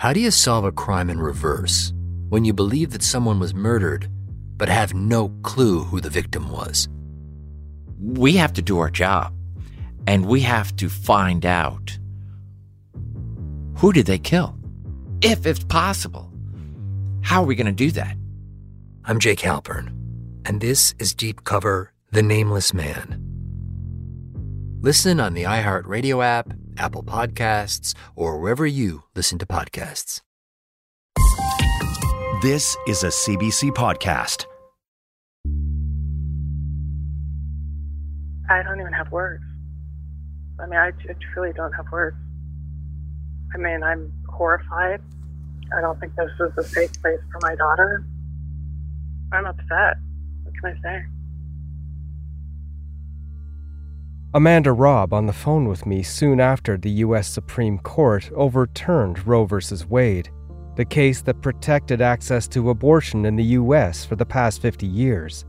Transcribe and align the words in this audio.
How 0.00 0.14
do 0.14 0.20
you 0.20 0.30
solve 0.30 0.64
a 0.64 0.72
crime 0.72 1.10
in 1.10 1.20
reverse 1.20 1.92
when 2.30 2.42
you 2.46 2.54
believe 2.54 2.92
that 2.92 3.02
someone 3.02 3.38
was 3.38 3.52
murdered 3.52 4.08
but 4.56 4.70
have 4.70 4.94
no 4.94 5.28
clue 5.42 5.80
who 5.80 6.00
the 6.00 6.08
victim 6.08 6.50
was? 6.50 6.88
We 8.00 8.32
have 8.36 8.54
to 8.54 8.62
do 8.62 8.78
our 8.78 8.88
job 8.88 9.34
and 10.06 10.24
we 10.24 10.40
have 10.40 10.74
to 10.76 10.88
find 10.88 11.44
out 11.44 11.98
who 13.76 13.92
did 13.92 14.06
they 14.06 14.18
kill? 14.18 14.56
If 15.20 15.44
it's 15.44 15.64
possible. 15.64 16.32
How 17.20 17.42
are 17.42 17.46
we 17.46 17.54
going 17.54 17.66
to 17.66 17.72
do 17.72 17.90
that? 17.90 18.16
I'm 19.04 19.18
Jake 19.18 19.40
Halpern, 19.40 19.88
and 20.46 20.62
this 20.62 20.94
is 20.98 21.12
Deep 21.12 21.44
Cover 21.44 21.92
The 22.10 22.22
Nameless 22.22 22.72
Man. 22.72 23.22
Listen 24.80 25.20
on 25.20 25.34
the 25.34 25.42
iHeartRadio 25.42 26.24
app, 26.24 26.54
Apple 26.80 27.04
Podcasts, 27.04 27.94
or 28.16 28.38
wherever 28.38 28.66
you 28.66 29.04
listen 29.14 29.38
to 29.38 29.46
podcasts. 29.46 30.20
This 32.42 32.74
is 32.88 33.04
a 33.04 33.08
CBC 33.08 33.70
podcast. 33.72 34.46
I 38.48 38.62
don't 38.62 38.80
even 38.80 38.94
have 38.94 39.12
words. 39.12 39.44
I 40.58 40.66
mean, 40.66 40.80
I 40.80 40.90
truly 41.32 41.52
don't 41.52 41.72
have 41.72 41.86
words. 41.92 42.16
I 43.54 43.58
mean, 43.58 43.82
I'm 43.82 44.12
horrified. 44.28 45.02
I 45.76 45.80
don't 45.80 46.00
think 46.00 46.14
this 46.16 46.30
is 46.40 46.52
a 46.56 46.64
safe 46.64 46.92
place 47.02 47.20
for 47.30 47.38
my 47.42 47.54
daughter. 47.54 48.04
I'm 49.32 49.46
upset. 49.46 49.98
What 50.42 50.54
can 50.60 50.76
I 50.76 50.82
say? 50.82 51.04
Amanda 54.32 54.70
Robb 54.72 55.12
on 55.12 55.26
the 55.26 55.32
phone 55.32 55.66
with 55.66 55.86
me 55.86 56.04
soon 56.04 56.38
after 56.38 56.78
the 56.78 56.90
U.S. 57.02 57.26
Supreme 57.26 57.80
Court 57.80 58.30
overturned 58.32 59.26
Roe 59.26 59.44
v. 59.44 59.56
Wade, 59.88 60.30
the 60.76 60.84
case 60.84 61.20
that 61.22 61.42
protected 61.42 62.00
access 62.00 62.46
to 62.48 62.70
abortion 62.70 63.24
in 63.24 63.34
the 63.34 63.58
U.S. 63.58 64.04
for 64.04 64.14
the 64.14 64.24
past 64.24 64.62
50 64.62 64.86
years. 64.86 65.44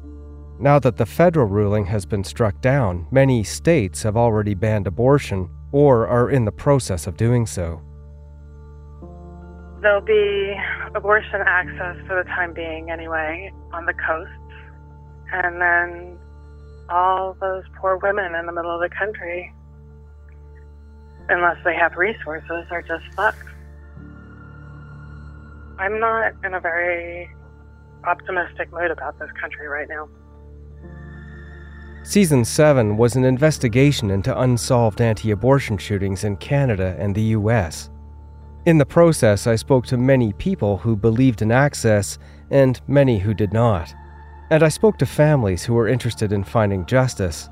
Now 0.60 0.80
that 0.80 0.98
the 0.98 1.06
federal 1.06 1.46
ruling 1.46 1.86
has 1.86 2.08
been 2.08 2.24
struck 2.24 2.60
down, 2.60 3.06
many 3.12 3.44
states 3.44 4.02
have 4.02 4.18
already 4.18 4.56
banned 4.56 4.88
abortion 4.88 5.48
or 5.72 6.08
are 6.08 6.32
in 6.32 6.46
the 6.46 6.52
process 6.52 7.06
of 7.06 7.18
doing 7.18 7.46
so. 7.46 7.84
There'll 9.84 10.02
be 10.02 10.56
abortion 10.96 11.42
access 11.46 11.98
for 12.08 12.24
the 12.24 12.28
time 12.30 12.56
being, 12.56 12.90
anyway, 12.90 13.54
on 13.74 13.86
the 13.86 13.94
coast. 13.94 14.32
And 15.32 15.62
then 15.62 16.18
all 16.92 17.36
those 17.40 17.64
poor 17.80 17.98
women 17.98 18.36
in 18.36 18.46
the 18.46 18.52
middle 18.52 18.72
of 18.72 18.82
the 18.82 18.90
country, 18.96 19.54
unless 21.30 21.58
they 21.64 21.76
have 21.76 21.96
resources, 21.96 22.66
are 22.70 22.82
just 22.82 23.06
fucked. 23.16 23.48
I'm 25.80 26.00
not 26.00 26.34
in 26.44 26.54
a 26.54 26.60
very 26.60 27.30
optimistic 28.04 28.72
mood 28.72 28.92
about 28.92 29.18
this 29.20 29.30
country 29.40 29.68
right 29.68 29.88
now. 29.88 30.08
Season 32.04 32.44
7 32.44 32.98
was 32.98 33.16
an 33.16 33.24
investigation 33.24 34.10
into 34.10 34.38
unsolved 34.40 35.02
anti 35.02 35.32
abortion 35.32 35.78
shootings 35.78 36.24
in 36.24 36.36
Canada 36.38 36.96
and 37.00 37.14
the 37.14 37.36
US. 37.38 37.90
In 38.66 38.78
the 38.78 38.86
process, 38.86 39.48
I 39.48 39.56
spoke 39.56 39.86
to 39.88 39.98
many 39.98 40.34
people 40.34 40.78
who 40.78 40.96
believed 40.96 41.42
in 41.42 41.52
access 41.52 42.18
and 42.50 42.80
many 42.88 43.20
who 43.20 43.34
did 43.34 43.54
not. 43.54 43.94
And 44.52 44.64
I 44.64 44.68
spoke 44.68 44.98
to 44.98 45.06
families 45.06 45.64
who 45.64 45.74
were 45.74 45.88
interested 45.88 46.34
in 46.34 46.44
finding 46.44 46.86
justice. 46.86 47.48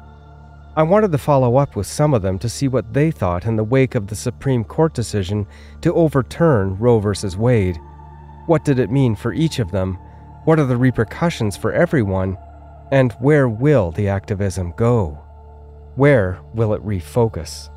I 0.75 0.83
wanted 0.83 1.13
to 1.13 1.17
follow 1.17 1.55
up 1.55 1.77
with 1.77 1.87
some 1.87 2.13
of 2.13 2.21
them 2.21 2.37
to 2.39 2.49
see 2.49 2.67
what 2.67 2.93
they 2.93 3.09
thought 3.09 3.45
in 3.45 3.55
the 3.55 3.63
wake 3.63 3.95
of 3.95 4.07
the 4.07 4.17
Supreme 4.17 4.65
Court 4.65 4.93
decision 4.93 5.47
to 5.79 5.93
overturn 5.93 6.77
Roe 6.77 6.99
v. 6.99 7.37
Wade. 7.37 7.79
What 8.47 8.65
did 8.65 8.79
it 8.79 8.91
mean 8.91 9.15
for 9.15 9.31
each 9.31 9.59
of 9.59 9.71
them? 9.71 9.93
What 10.43 10.59
are 10.59 10.65
the 10.65 10.75
repercussions 10.75 11.55
for 11.55 11.71
everyone? 11.71 12.37
And 12.91 13.13
where 13.13 13.47
will 13.47 13.91
the 13.91 14.09
activism 14.09 14.73
go? 14.75 15.11
Where 15.95 16.37
will 16.53 16.73
it 16.73 16.85
refocus? 16.85 17.69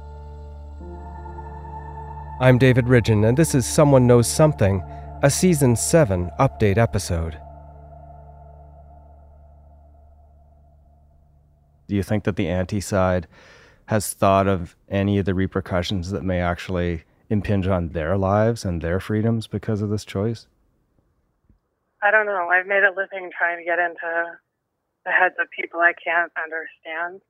I'm 2.40 2.58
David 2.58 2.86
Ridgen, 2.86 3.28
and 3.28 3.36
this 3.36 3.54
is 3.54 3.66
Someone 3.66 4.08
Knows 4.08 4.26
Something, 4.26 4.82
a 5.22 5.30
Season 5.30 5.76
7 5.76 6.28
update 6.40 6.76
episode. 6.76 7.38
Do 11.88 11.94
you 11.94 12.02
think 12.02 12.24
that 12.24 12.36
the 12.36 12.48
anti 12.48 12.80
side 12.80 13.26
has 13.86 14.12
thought 14.12 14.46
of 14.46 14.76
any 14.88 15.18
of 15.18 15.26
the 15.26 15.34
repercussions 15.34 16.10
that 16.10 16.22
may 16.22 16.40
actually 16.40 17.04
impinge 17.28 17.66
on 17.66 17.88
their 17.88 18.16
lives 18.16 18.64
and 18.64 18.80
their 18.80 19.00
freedoms 19.00 19.46
because 19.46 19.82
of 19.82 19.90
this 19.90 20.04
choice? 20.04 20.46
I 22.02 22.10
don't 22.10 22.26
know. 22.26 22.48
I've 22.48 22.66
made 22.66 22.82
a 22.82 22.94
living 22.96 23.30
trying 23.36 23.58
to 23.58 23.64
get 23.64 23.78
into 23.78 24.38
the 25.04 25.10
heads 25.10 25.34
of 25.40 25.48
people 25.50 25.80
I 25.80 25.92
can't 25.92 26.32
understand. 26.36 27.20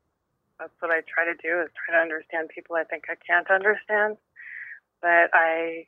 That's 0.59 0.73
what 0.81 0.91
I 0.91 1.01
try 1.09 1.25
to 1.25 1.35
do 1.43 1.61
is 1.61 1.69
try 1.85 1.97
to 1.97 2.01
understand 2.01 2.51
people 2.55 2.77
I 2.77 2.85
think 2.85 3.05
I 3.11 3.17
can't 3.27 3.51
understand 3.51 4.17
but 5.03 5.29
I 5.35 5.87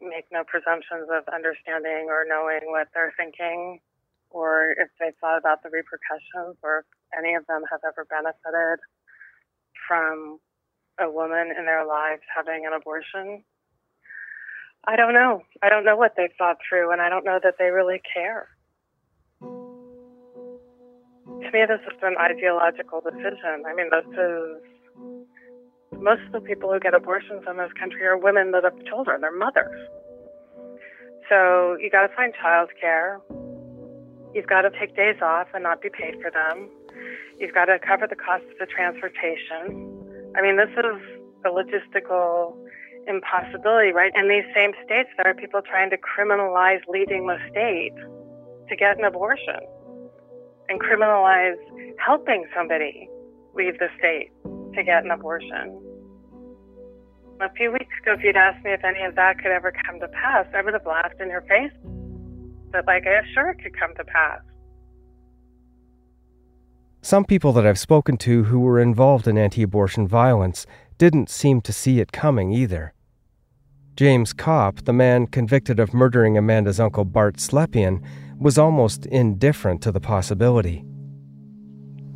make 0.00 0.26
no 0.30 0.44
presumptions 0.44 1.08
of 1.10 1.24
understanding 1.32 2.06
or 2.08 2.24
knowing 2.28 2.70
what 2.70 2.88
they're 2.94 3.14
thinking 3.16 3.80
or 4.32 4.72
if 4.72 4.88
they've 4.98 5.14
thought 5.20 5.38
about 5.38 5.62
the 5.62 5.70
repercussions 5.70 6.56
or 6.62 6.80
if 6.80 6.86
any 7.16 7.34
of 7.34 7.46
them 7.46 7.62
have 7.70 7.80
ever 7.86 8.04
benefited 8.08 8.80
from 9.86 10.40
a 11.00 11.08
woman 11.10 11.52
in 11.56 11.64
their 11.64 11.86
lives 11.86 12.22
having 12.34 12.66
an 12.66 12.72
abortion. 12.72 13.44
I 14.84 14.96
don't 14.96 15.14
know. 15.14 15.42
I 15.62 15.68
don't 15.68 15.84
know 15.84 15.96
what 15.96 16.14
they've 16.16 16.34
thought 16.36 16.56
through, 16.68 16.90
and 16.92 17.00
I 17.00 17.08
don't 17.08 17.24
know 17.24 17.38
that 17.42 17.54
they 17.58 17.70
really 17.70 18.00
care. 18.02 18.48
To 19.40 19.48
me, 21.52 21.64
this 21.66 21.80
is 21.86 21.98
an 22.02 22.16
ideological 22.18 23.00
decision. 23.00 23.64
I 23.66 23.74
mean, 23.74 23.88
this 23.90 24.06
is 24.10 24.62
most 26.00 26.22
of 26.26 26.32
the 26.32 26.40
people 26.40 26.72
who 26.72 26.80
get 26.80 26.94
abortions 26.94 27.44
in 27.48 27.56
this 27.56 27.72
country 27.78 28.04
are 28.06 28.18
women 28.18 28.50
that 28.52 28.64
have 28.64 28.84
children, 28.86 29.20
they're 29.20 29.36
mothers. 29.36 29.88
So 31.28 31.76
you 31.80 31.90
got 31.90 32.08
to 32.08 32.14
find 32.14 32.34
childcare. 32.34 33.20
You've 34.34 34.46
got 34.46 34.62
to 34.62 34.70
take 34.70 34.96
days 34.96 35.16
off 35.20 35.48
and 35.54 35.62
not 35.62 35.82
be 35.82 35.90
paid 35.90 36.20
for 36.22 36.30
them. 36.30 36.68
You've 37.38 37.54
got 37.54 37.66
to 37.66 37.78
cover 37.78 38.06
the 38.06 38.16
cost 38.16 38.44
of 38.44 38.58
the 38.58 38.66
transportation. 38.66 39.88
I 40.36 40.42
mean, 40.42 40.56
this 40.56 40.70
is 40.70 41.00
a 41.44 41.48
logistical 41.48 42.56
impossibility, 43.06 43.92
right? 43.92 44.12
In 44.14 44.28
these 44.28 44.44
same 44.54 44.72
states, 44.84 45.10
there 45.16 45.30
are 45.30 45.34
people 45.34 45.60
trying 45.60 45.90
to 45.90 45.98
criminalize 45.98 46.80
leaving 46.88 47.26
the 47.26 47.36
state 47.50 47.94
to 48.68 48.76
get 48.76 48.98
an 48.98 49.04
abortion 49.04 49.60
and 50.68 50.80
criminalize 50.80 51.56
helping 51.98 52.46
somebody 52.54 53.08
leave 53.54 53.78
the 53.78 53.88
state 53.98 54.30
to 54.74 54.82
get 54.82 55.04
an 55.04 55.10
abortion. 55.10 55.78
A 57.40 57.52
few 57.54 57.72
weeks 57.72 57.92
ago, 58.02 58.14
if 58.14 58.22
you'd 58.22 58.36
asked 58.36 58.64
me 58.64 58.72
if 58.72 58.84
any 58.84 59.02
of 59.02 59.16
that 59.16 59.38
could 59.38 59.50
ever 59.50 59.72
come 59.84 59.98
to 60.00 60.08
pass, 60.08 60.46
I 60.54 60.62
would 60.62 60.74
have 60.74 60.86
laughed 60.86 61.20
in 61.20 61.28
your 61.28 61.42
face. 61.42 61.72
But, 62.72 62.86
like, 62.86 63.06
I 63.06 63.20
sure 63.34 63.50
it 63.50 63.62
could 63.62 63.78
come 63.78 63.94
to 63.96 64.04
pass. 64.04 64.40
Some 67.02 67.24
people 67.24 67.52
that 67.52 67.66
I've 67.66 67.78
spoken 67.78 68.16
to 68.18 68.44
who 68.44 68.60
were 68.60 68.80
involved 68.80 69.28
in 69.28 69.36
anti 69.36 69.62
abortion 69.62 70.08
violence 70.08 70.66
didn't 70.98 71.28
seem 71.28 71.60
to 71.62 71.72
see 71.72 72.00
it 72.00 72.12
coming 72.12 72.52
either. 72.52 72.94
James 73.96 74.32
Kopp, 74.32 74.84
the 74.84 74.92
man 74.92 75.26
convicted 75.26 75.78
of 75.78 75.92
murdering 75.92 76.38
Amanda's 76.38 76.80
uncle 76.80 77.04
Bart 77.04 77.36
Slepian, 77.36 78.02
was 78.38 78.56
almost 78.56 79.04
indifferent 79.06 79.82
to 79.82 79.92
the 79.92 80.00
possibility. 80.00 80.84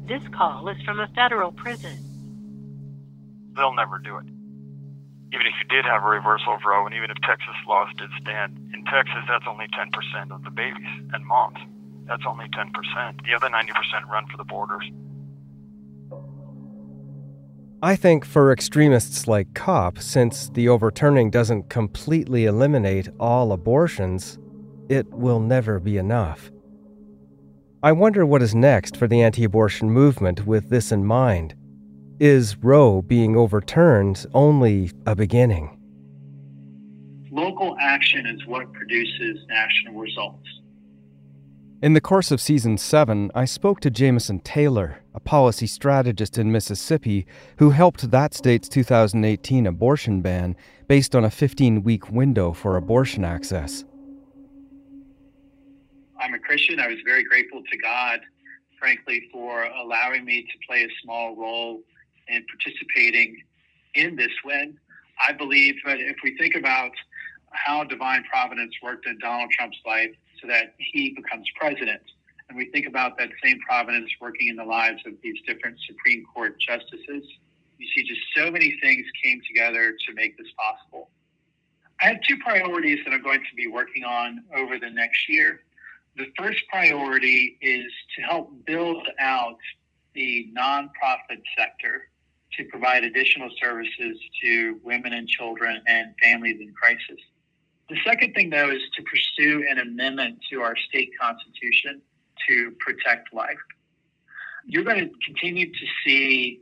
This 0.08 0.22
call 0.36 0.68
is 0.68 0.80
from 0.84 1.00
a 1.00 1.08
federal 1.14 1.52
prison. 1.52 1.98
They'll 3.56 3.74
never 3.74 3.98
do 3.98 4.18
it. 4.18 4.35
Even 5.36 5.48
if 5.48 5.54
you 5.60 5.68
did 5.68 5.84
have 5.84 6.02
a 6.02 6.08
reversal 6.08 6.54
of 6.54 6.60
Roe, 6.64 6.86
and 6.86 6.94
even 6.94 7.10
if 7.10 7.18
Texas 7.20 7.54
laws 7.68 7.88
did 7.98 8.08
stand, 8.22 8.56
in 8.72 8.82
Texas, 8.86 9.20
that's 9.28 9.44
only 9.46 9.66
10% 9.68 10.34
of 10.34 10.42
the 10.44 10.50
babies 10.50 10.88
and 11.12 11.26
moms. 11.26 11.58
That's 12.06 12.22
only 12.26 12.46
10%. 12.46 12.72
The 13.22 13.34
other 13.34 13.48
90% 13.48 14.08
run 14.08 14.26
for 14.28 14.38
the 14.38 14.44
borders. 14.44 14.90
I 17.82 17.96
think 17.96 18.24
for 18.24 18.50
extremists 18.50 19.28
like 19.28 19.52
Kopp, 19.52 19.98
since 19.98 20.48
the 20.48 20.70
overturning 20.70 21.30
doesn't 21.30 21.68
completely 21.68 22.46
eliminate 22.46 23.10
all 23.20 23.52
abortions, 23.52 24.38
it 24.88 25.06
will 25.12 25.40
never 25.40 25.78
be 25.78 25.98
enough. 25.98 26.50
I 27.82 27.92
wonder 27.92 28.24
what 28.24 28.40
is 28.40 28.54
next 28.54 28.96
for 28.96 29.06
the 29.06 29.20
anti 29.20 29.44
abortion 29.44 29.90
movement 29.90 30.46
with 30.46 30.70
this 30.70 30.90
in 30.90 31.04
mind. 31.04 31.54
Is 32.18 32.56
Roe 32.56 33.02
being 33.02 33.36
overturned 33.36 34.24
only 34.32 34.90
a 35.04 35.14
beginning? 35.14 35.78
Local 37.30 37.76
action 37.78 38.26
is 38.26 38.46
what 38.46 38.72
produces 38.72 39.44
national 39.50 40.00
results. 40.00 40.48
In 41.82 41.92
the 41.92 42.00
course 42.00 42.30
of 42.30 42.40
season 42.40 42.78
7, 42.78 43.30
I 43.34 43.44
spoke 43.44 43.80
to 43.80 43.90
Jameson 43.90 44.40
Taylor, 44.40 45.02
a 45.14 45.20
policy 45.20 45.66
strategist 45.66 46.38
in 46.38 46.50
Mississippi 46.50 47.26
who 47.58 47.68
helped 47.68 48.10
that 48.10 48.32
state's 48.32 48.70
2018 48.70 49.66
abortion 49.66 50.22
ban 50.22 50.56
based 50.88 51.14
on 51.14 51.22
a 51.22 51.30
15 51.30 51.82
week 51.82 52.10
window 52.10 52.54
for 52.54 52.78
abortion 52.78 53.26
access. 53.26 53.84
I'm 56.18 56.32
a 56.32 56.38
Christian. 56.38 56.80
I 56.80 56.86
was 56.86 56.96
very 57.04 57.24
grateful 57.24 57.62
to 57.70 57.76
God, 57.76 58.20
frankly, 58.78 59.28
for 59.30 59.64
allowing 59.64 60.24
me 60.24 60.44
to 60.44 60.66
play 60.66 60.84
a 60.84 60.88
small 61.02 61.36
role 61.36 61.82
in 62.28 62.44
participating 62.46 63.42
in 63.94 64.16
this 64.16 64.32
win. 64.44 64.78
I 65.20 65.32
believe 65.32 65.76
that 65.84 66.00
if 66.00 66.16
we 66.22 66.36
think 66.36 66.54
about 66.54 66.92
how 67.50 67.84
divine 67.84 68.24
providence 68.24 68.74
worked 68.82 69.06
in 69.06 69.18
Donald 69.18 69.50
Trump's 69.50 69.78
life 69.86 70.10
so 70.40 70.48
that 70.48 70.74
he 70.78 71.10
becomes 71.10 71.46
president, 71.58 72.02
and 72.48 72.56
we 72.56 72.66
think 72.70 72.86
about 72.86 73.18
that 73.18 73.30
same 73.42 73.58
providence 73.60 74.10
working 74.20 74.48
in 74.48 74.56
the 74.56 74.64
lives 74.64 75.02
of 75.06 75.14
these 75.22 75.36
different 75.46 75.78
Supreme 75.86 76.24
Court 76.32 76.56
justices, 76.60 77.24
you 77.78 77.88
see 77.94 78.02
just 78.06 78.20
so 78.34 78.50
many 78.50 78.78
things 78.82 79.04
came 79.22 79.40
together 79.46 79.92
to 80.06 80.14
make 80.14 80.36
this 80.38 80.46
possible. 80.56 81.10
I 82.00 82.08
have 82.08 82.20
two 82.28 82.36
priorities 82.38 82.98
that 83.04 83.14
I'm 83.14 83.22
going 83.22 83.40
to 83.40 83.56
be 83.56 83.66
working 83.66 84.04
on 84.04 84.44
over 84.54 84.78
the 84.78 84.90
next 84.90 85.28
year. 85.28 85.62
The 86.16 86.26
first 86.38 86.62
priority 86.70 87.58
is 87.60 87.90
to 88.16 88.22
help 88.22 88.64
build 88.66 89.06
out 89.18 89.58
the 90.14 90.48
nonprofit 90.56 91.42
sector 91.56 92.08
to 92.56 92.64
provide 92.64 93.04
additional 93.04 93.50
services 93.62 94.18
to 94.42 94.80
women 94.82 95.12
and 95.12 95.28
children 95.28 95.80
and 95.86 96.14
families 96.22 96.60
in 96.60 96.72
crisis. 96.72 97.20
The 97.88 97.96
second 98.04 98.34
thing, 98.34 98.50
though, 98.50 98.70
is 98.70 98.82
to 98.96 99.02
pursue 99.02 99.64
an 99.70 99.78
amendment 99.78 100.38
to 100.50 100.60
our 100.60 100.76
state 100.76 101.10
constitution 101.20 102.00
to 102.48 102.72
protect 102.80 103.32
life. 103.32 103.58
You're 104.66 104.84
going 104.84 104.98
to 104.98 105.10
continue 105.24 105.66
to 105.66 105.86
see 106.04 106.60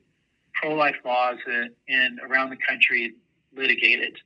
pro 0.52 0.75
life 0.75 0.96
laws 1.05 1.38
in, 1.46 1.70
in 1.88 2.19
around 2.29 2.50
the 2.50 2.58
country 2.69 3.14
litigated. 3.56 4.19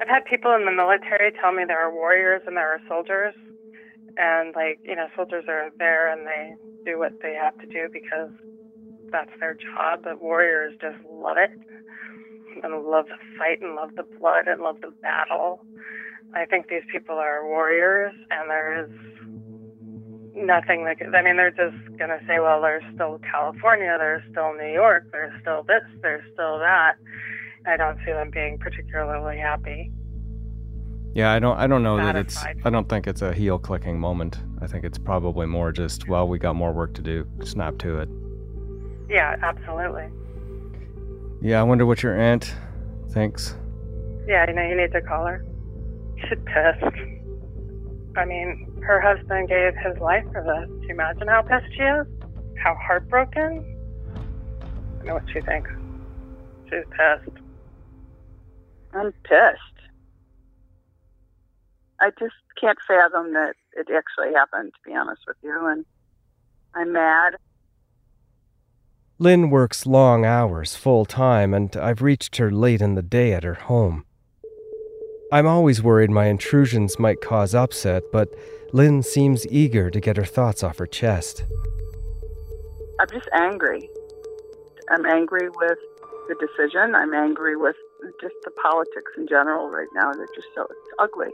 I've 0.00 0.08
had 0.08 0.24
people 0.24 0.54
in 0.54 0.64
the 0.64 0.72
military 0.72 1.32
tell 1.32 1.52
me 1.52 1.64
there 1.66 1.86
are 1.86 1.92
warriors 1.92 2.42
and 2.46 2.56
there 2.56 2.72
are 2.72 2.80
soldiers. 2.88 3.34
And, 4.16 4.54
like, 4.54 4.80
you 4.82 4.96
know, 4.96 5.08
soldiers 5.14 5.44
are 5.48 5.70
there 5.78 6.08
and 6.10 6.26
they 6.26 6.54
do 6.84 6.98
what 6.98 7.20
they 7.22 7.34
have 7.34 7.58
to 7.58 7.66
do 7.66 7.88
because 7.92 8.30
that's 9.10 9.30
their 9.40 9.54
job. 9.54 10.00
But 10.04 10.22
warriors 10.22 10.74
just 10.80 10.98
love 11.10 11.36
it 11.36 11.50
and 12.62 12.84
love 12.84 13.06
the 13.06 13.18
fight 13.38 13.60
and 13.60 13.74
love 13.74 13.90
the 13.96 14.04
blood 14.18 14.46
and 14.46 14.60
love 14.60 14.80
the 14.80 14.92
battle. 15.02 15.64
I 16.34 16.44
think 16.46 16.68
these 16.68 16.84
people 16.92 17.16
are 17.16 17.46
warriors 17.46 18.14
and 18.30 18.50
there 18.50 18.84
is 18.84 18.90
nothing 20.34 20.84
that 20.84 20.96
I 21.14 21.22
mean, 21.22 21.36
they're 21.36 21.50
just 21.50 21.76
to 21.98 22.20
say, 22.26 22.38
well, 22.38 22.60
there's 22.62 22.84
still 22.94 23.20
California, 23.30 23.96
there's 23.98 24.22
still 24.30 24.54
New 24.54 24.72
York, 24.72 25.06
there's 25.12 25.32
still 25.42 25.62
this, 25.64 25.82
there's 26.02 26.24
still 26.32 26.58
that. 26.58 26.94
I 27.66 27.76
don't 27.76 27.98
see 28.06 28.12
them 28.12 28.30
being 28.30 28.58
particularly 28.58 29.38
happy. 29.38 29.92
Yeah, 31.14 31.32
I 31.32 31.38
don't. 31.40 31.58
I 31.58 31.66
don't 31.66 31.82
know 31.82 31.96
that 31.96 32.14
it's. 32.14 32.38
I 32.64 32.70
don't 32.70 32.88
think 32.88 33.06
it's 33.06 33.22
a 33.22 33.32
heel 33.32 33.58
clicking 33.58 33.98
moment. 33.98 34.38
I 34.62 34.66
think 34.66 34.84
it's 34.84 34.98
probably 34.98 35.46
more 35.46 35.72
just, 35.72 36.06
well, 36.06 36.28
we 36.28 36.38
got 36.38 36.54
more 36.54 36.72
work 36.72 36.94
to 36.94 37.02
do. 37.02 37.26
Snap 37.42 37.78
to 37.78 37.98
it. 37.98 38.08
Yeah, 39.08 39.36
absolutely. 39.42 40.08
Yeah, 41.42 41.60
I 41.60 41.62
wonder 41.62 41.86
what 41.86 42.02
your 42.02 42.18
aunt 42.18 42.54
thinks. 43.10 43.56
Yeah, 44.26 44.46
you 44.46 44.54
know, 44.54 44.62
you 44.62 44.76
need 44.76 44.92
to 44.92 45.00
call 45.00 45.26
her. 45.26 45.44
She's 46.20 46.38
pissed. 46.44 46.96
I 48.16 48.24
mean, 48.24 48.70
her 48.82 49.00
husband 49.00 49.48
gave 49.48 49.74
his 49.76 49.98
life 50.00 50.24
for 50.30 50.44
this. 50.44 50.68
Do 50.80 50.86
you 50.86 50.94
imagine 50.94 51.26
how 51.26 51.42
pissed 51.42 51.72
she 51.74 51.82
is? 51.82 52.06
How 52.62 52.74
heartbroken? 52.74 53.64
I 55.00 55.04
know 55.04 55.14
what 55.14 55.24
she 55.32 55.40
thinks. 55.40 55.70
She's 56.64 56.84
pissed. 56.90 57.36
I'm 58.92 59.12
pissed. 59.24 59.79
I 62.00 62.10
just 62.18 62.34
can't 62.60 62.78
fathom 62.86 63.32
that 63.34 63.54
it 63.74 63.88
actually 63.94 64.32
happened, 64.34 64.72
to 64.72 64.90
be 64.90 64.96
honest 64.96 65.22
with 65.26 65.36
you. 65.42 65.66
And 65.66 65.84
I'm 66.74 66.92
mad. 66.92 67.36
Lynne 69.18 69.50
works 69.50 69.84
long 69.84 70.24
hours 70.24 70.76
full 70.76 71.04
time, 71.04 71.52
and 71.52 71.76
I've 71.76 72.00
reached 72.00 72.36
her 72.36 72.50
late 72.50 72.80
in 72.80 72.94
the 72.94 73.02
day 73.02 73.34
at 73.34 73.44
her 73.44 73.54
home. 73.54 74.06
I'm 75.30 75.46
always 75.46 75.82
worried 75.82 76.10
my 76.10 76.26
intrusions 76.26 76.98
might 76.98 77.20
cause 77.20 77.54
upset, 77.54 78.02
but 78.12 78.28
Lynne 78.72 79.02
seems 79.02 79.46
eager 79.48 79.90
to 79.90 80.00
get 80.00 80.16
her 80.16 80.24
thoughts 80.24 80.62
off 80.62 80.78
her 80.78 80.86
chest. 80.86 81.44
I'm 82.98 83.08
just 83.10 83.28
angry. 83.32 83.88
I'm 84.90 85.04
angry 85.06 85.48
with 85.50 85.78
the 86.28 86.34
decision. 86.40 86.94
I'm 86.94 87.14
angry 87.14 87.56
with 87.56 87.76
just 88.20 88.34
the 88.44 88.50
politics 88.62 89.12
in 89.16 89.28
general 89.28 89.68
right 89.68 89.88
now. 89.94 90.12
They're 90.12 90.26
just 90.34 90.48
so 90.54 90.62
it's 90.62 90.94
ugly. 90.98 91.30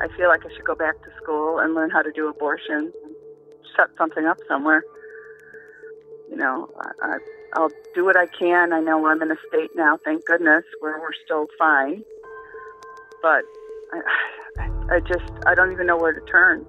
I 0.00 0.08
feel 0.16 0.28
like 0.28 0.44
I 0.44 0.48
should 0.54 0.64
go 0.64 0.74
back 0.74 1.00
to 1.02 1.10
school 1.22 1.58
and 1.58 1.74
learn 1.74 1.90
how 1.90 2.02
to 2.02 2.10
do 2.12 2.28
abortion, 2.28 2.92
set 3.76 3.88
something 3.96 4.26
up 4.26 4.38
somewhere. 4.48 4.82
You 6.30 6.36
know, 6.36 6.68
I, 7.02 7.18
I'll 7.54 7.70
do 7.94 8.04
what 8.04 8.16
I 8.16 8.26
can. 8.26 8.72
I 8.72 8.80
know 8.80 9.06
I'm 9.06 9.22
in 9.22 9.30
a 9.30 9.36
state 9.48 9.70
now, 9.76 9.98
thank 10.04 10.24
goodness, 10.24 10.64
where 10.80 10.98
we're 11.00 11.14
still 11.24 11.46
fine. 11.58 12.02
But 13.22 13.44
I, 13.92 14.96
I 14.96 15.00
just, 15.00 15.30
I 15.46 15.54
don't 15.54 15.72
even 15.72 15.86
know 15.86 15.96
where 15.96 16.12
to 16.12 16.20
turn. 16.30 16.66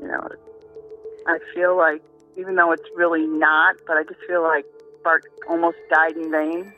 You 0.00 0.08
know, 0.08 0.28
I 1.26 1.38
feel 1.54 1.76
like, 1.76 2.02
even 2.36 2.54
though 2.54 2.72
it's 2.72 2.88
really 2.94 3.26
not, 3.26 3.76
but 3.86 3.96
I 3.96 4.04
just 4.04 4.20
feel 4.26 4.42
like 4.42 4.64
Bart 5.02 5.24
almost 5.48 5.78
died 5.90 6.16
in 6.16 6.30
vain. 6.30 6.72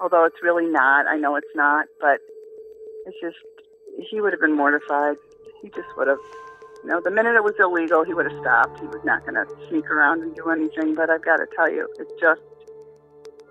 Although 0.00 0.24
it's 0.24 0.42
really 0.42 0.66
not. 0.66 1.06
I 1.06 1.16
know 1.16 1.36
it's 1.36 1.54
not, 1.54 1.86
but 2.00 2.20
it's 3.06 3.16
just 3.20 3.36
he 3.98 4.20
would 4.20 4.32
have 4.32 4.40
been 4.40 4.56
mortified. 4.56 5.16
He 5.62 5.68
just 5.68 5.88
would 5.96 6.08
have, 6.08 6.18
you 6.84 6.90
know, 6.90 7.00
the 7.02 7.10
minute 7.10 7.34
it 7.34 7.42
was 7.42 7.54
illegal, 7.58 8.04
he 8.04 8.14
would 8.14 8.30
have 8.30 8.40
stopped. 8.40 8.80
He 8.80 8.86
was 8.86 9.00
not 9.04 9.26
going 9.26 9.34
to 9.34 9.46
sneak 9.68 9.90
around 9.90 10.22
and 10.22 10.34
do 10.34 10.48
anything. 10.50 10.94
But 10.94 11.10
I've 11.10 11.24
got 11.24 11.36
to 11.36 11.46
tell 11.56 11.70
you, 11.70 11.88
it 11.98 12.08
just, 12.20 12.40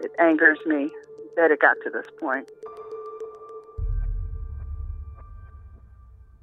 it 0.01 0.11
angers 0.19 0.59
me 0.65 0.89
that 1.35 1.51
it 1.51 1.59
got 1.59 1.75
to 1.83 1.89
this 1.89 2.07
point. 2.19 2.49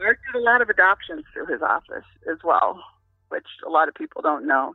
Eric 0.00 0.18
did 0.32 0.38
a 0.38 0.42
lot 0.42 0.60
of 0.60 0.68
adoptions 0.68 1.24
through 1.32 1.46
his 1.46 1.62
office 1.62 2.04
as 2.30 2.38
well, 2.44 2.82
which 3.30 3.46
a 3.66 3.70
lot 3.70 3.88
of 3.88 3.94
people 3.94 4.20
don't 4.20 4.46
know. 4.46 4.74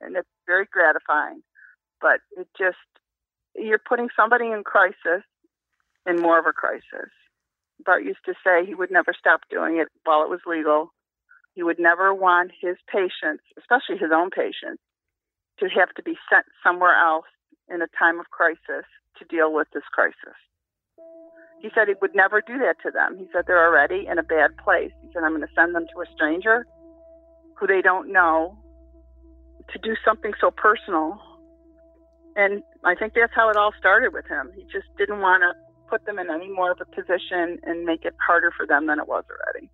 And 0.00 0.16
it's 0.16 0.28
very 0.46 0.66
gratifying. 0.70 1.42
But 2.00 2.20
it 2.36 2.48
just, 2.56 2.76
you're 3.54 3.78
putting 3.78 4.08
somebody 4.16 4.46
in 4.46 4.62
crisis 4.64 5.22
in 6.06 6.20
more 6.20 6.38
of 6.38 6.46
a 6.46 6.52
crisis. 6.52 7.10
Bart 7.84 8.04
used 8.04 8.24
to 8.26 8.34
say 8.44 8.64
he 8.64 8.74
would 8.74 8.90
never 8.90 9.12
stop 9.18 9.40
doing 9.50 9.78
it 9.78 9.88
while 10.04 10.22
it 10.22 10.30
was 10.30 10.40
legal. 10.46 10.92
He 11.54 11.62
would 11.62 11.78
never 11.78 12.12
want 12.12 12.50
his 12.60 12.76
patients, 12.90 13.44
especially 13.58 13.98
his 13.98 14.10
own 14.12 14.30
patients, 14.30 14.82
to 15.60 15.68
have 15.68 15.90
to 15.96 16.02
be 16.02 16.16
sent 16.30 16.46
somewhere 16.62 16.94
else 16.98 17.26
in 17.68 17.80
a 17.82 17.86
time 17.98 18.18
of 18.18 18.30
crisis 18.30 18.86
to 19.18 19.24
deal 19.28 19.52
with 19.52 19.68
this 19.72 19.84
crisis. 19.92 20.36
He 21.60 21.70
said 21.74 21.88
he 21.88 21.94
would 22.02 22.14
never 22.14 22.42
do 22.42 22.58
that 22.58 22.76
to 22.82 22.90
them. 22.90 23.16
He 23.16 23.26
said 23.32 23.44
they're 23.46 23.64
already 23.64 24.06
in 24.10 24.18
a 24.18 24.22
bad 24.22 24.56
place. 24.58 24.92
He 25.00 25.08
said, 25.14 25.22
I'm 25.22 25.30
going 25.30 25.40
to 25.40 25.54
send 25.54 25.74
them 25.74 25.86
to 25.94 26.02
a 26.02 26.12
stranger 26.14 26.66
who 27.56 27.66
they 27.66 27.80
don't 27.80 28.12
know 28.12 28.58
to 29.72 29.78
do 29.78 29.94
something 30.04 30.32
so 30.40 30.50
personal. 30.50 31.18
And 32.36 32.62
I 32.84 32.94
think 32.94 33.14
that's 33.14 33.32
how 33.34 33.48
it 33.48 33.56
all 33.56 33.72
started 33.78 34.12
with 34.12 34.26
him. 34.26 34.50
He 34.54 34.62
just 34.64 34.90
didn't 34.98 35.20
want 35.20 35.42
to 35.42 35.63
put 35.88 36.04
them 36.06 36.18
in 36.18 36.30
any 36.30 36.50
more 36.50 36.72
of 36.72 36.80
a 36.80 36.84
position 36.84 37.58
and 37.62 37.84
make 37.84 38.04
it 38.04 38.14
harder 38.24 38.50
for 38.56 38.66
them 38.66 38.86
than 38.86 38.98
it 38.98 39.08
was 39.08 39.24
already. 39.30 39.70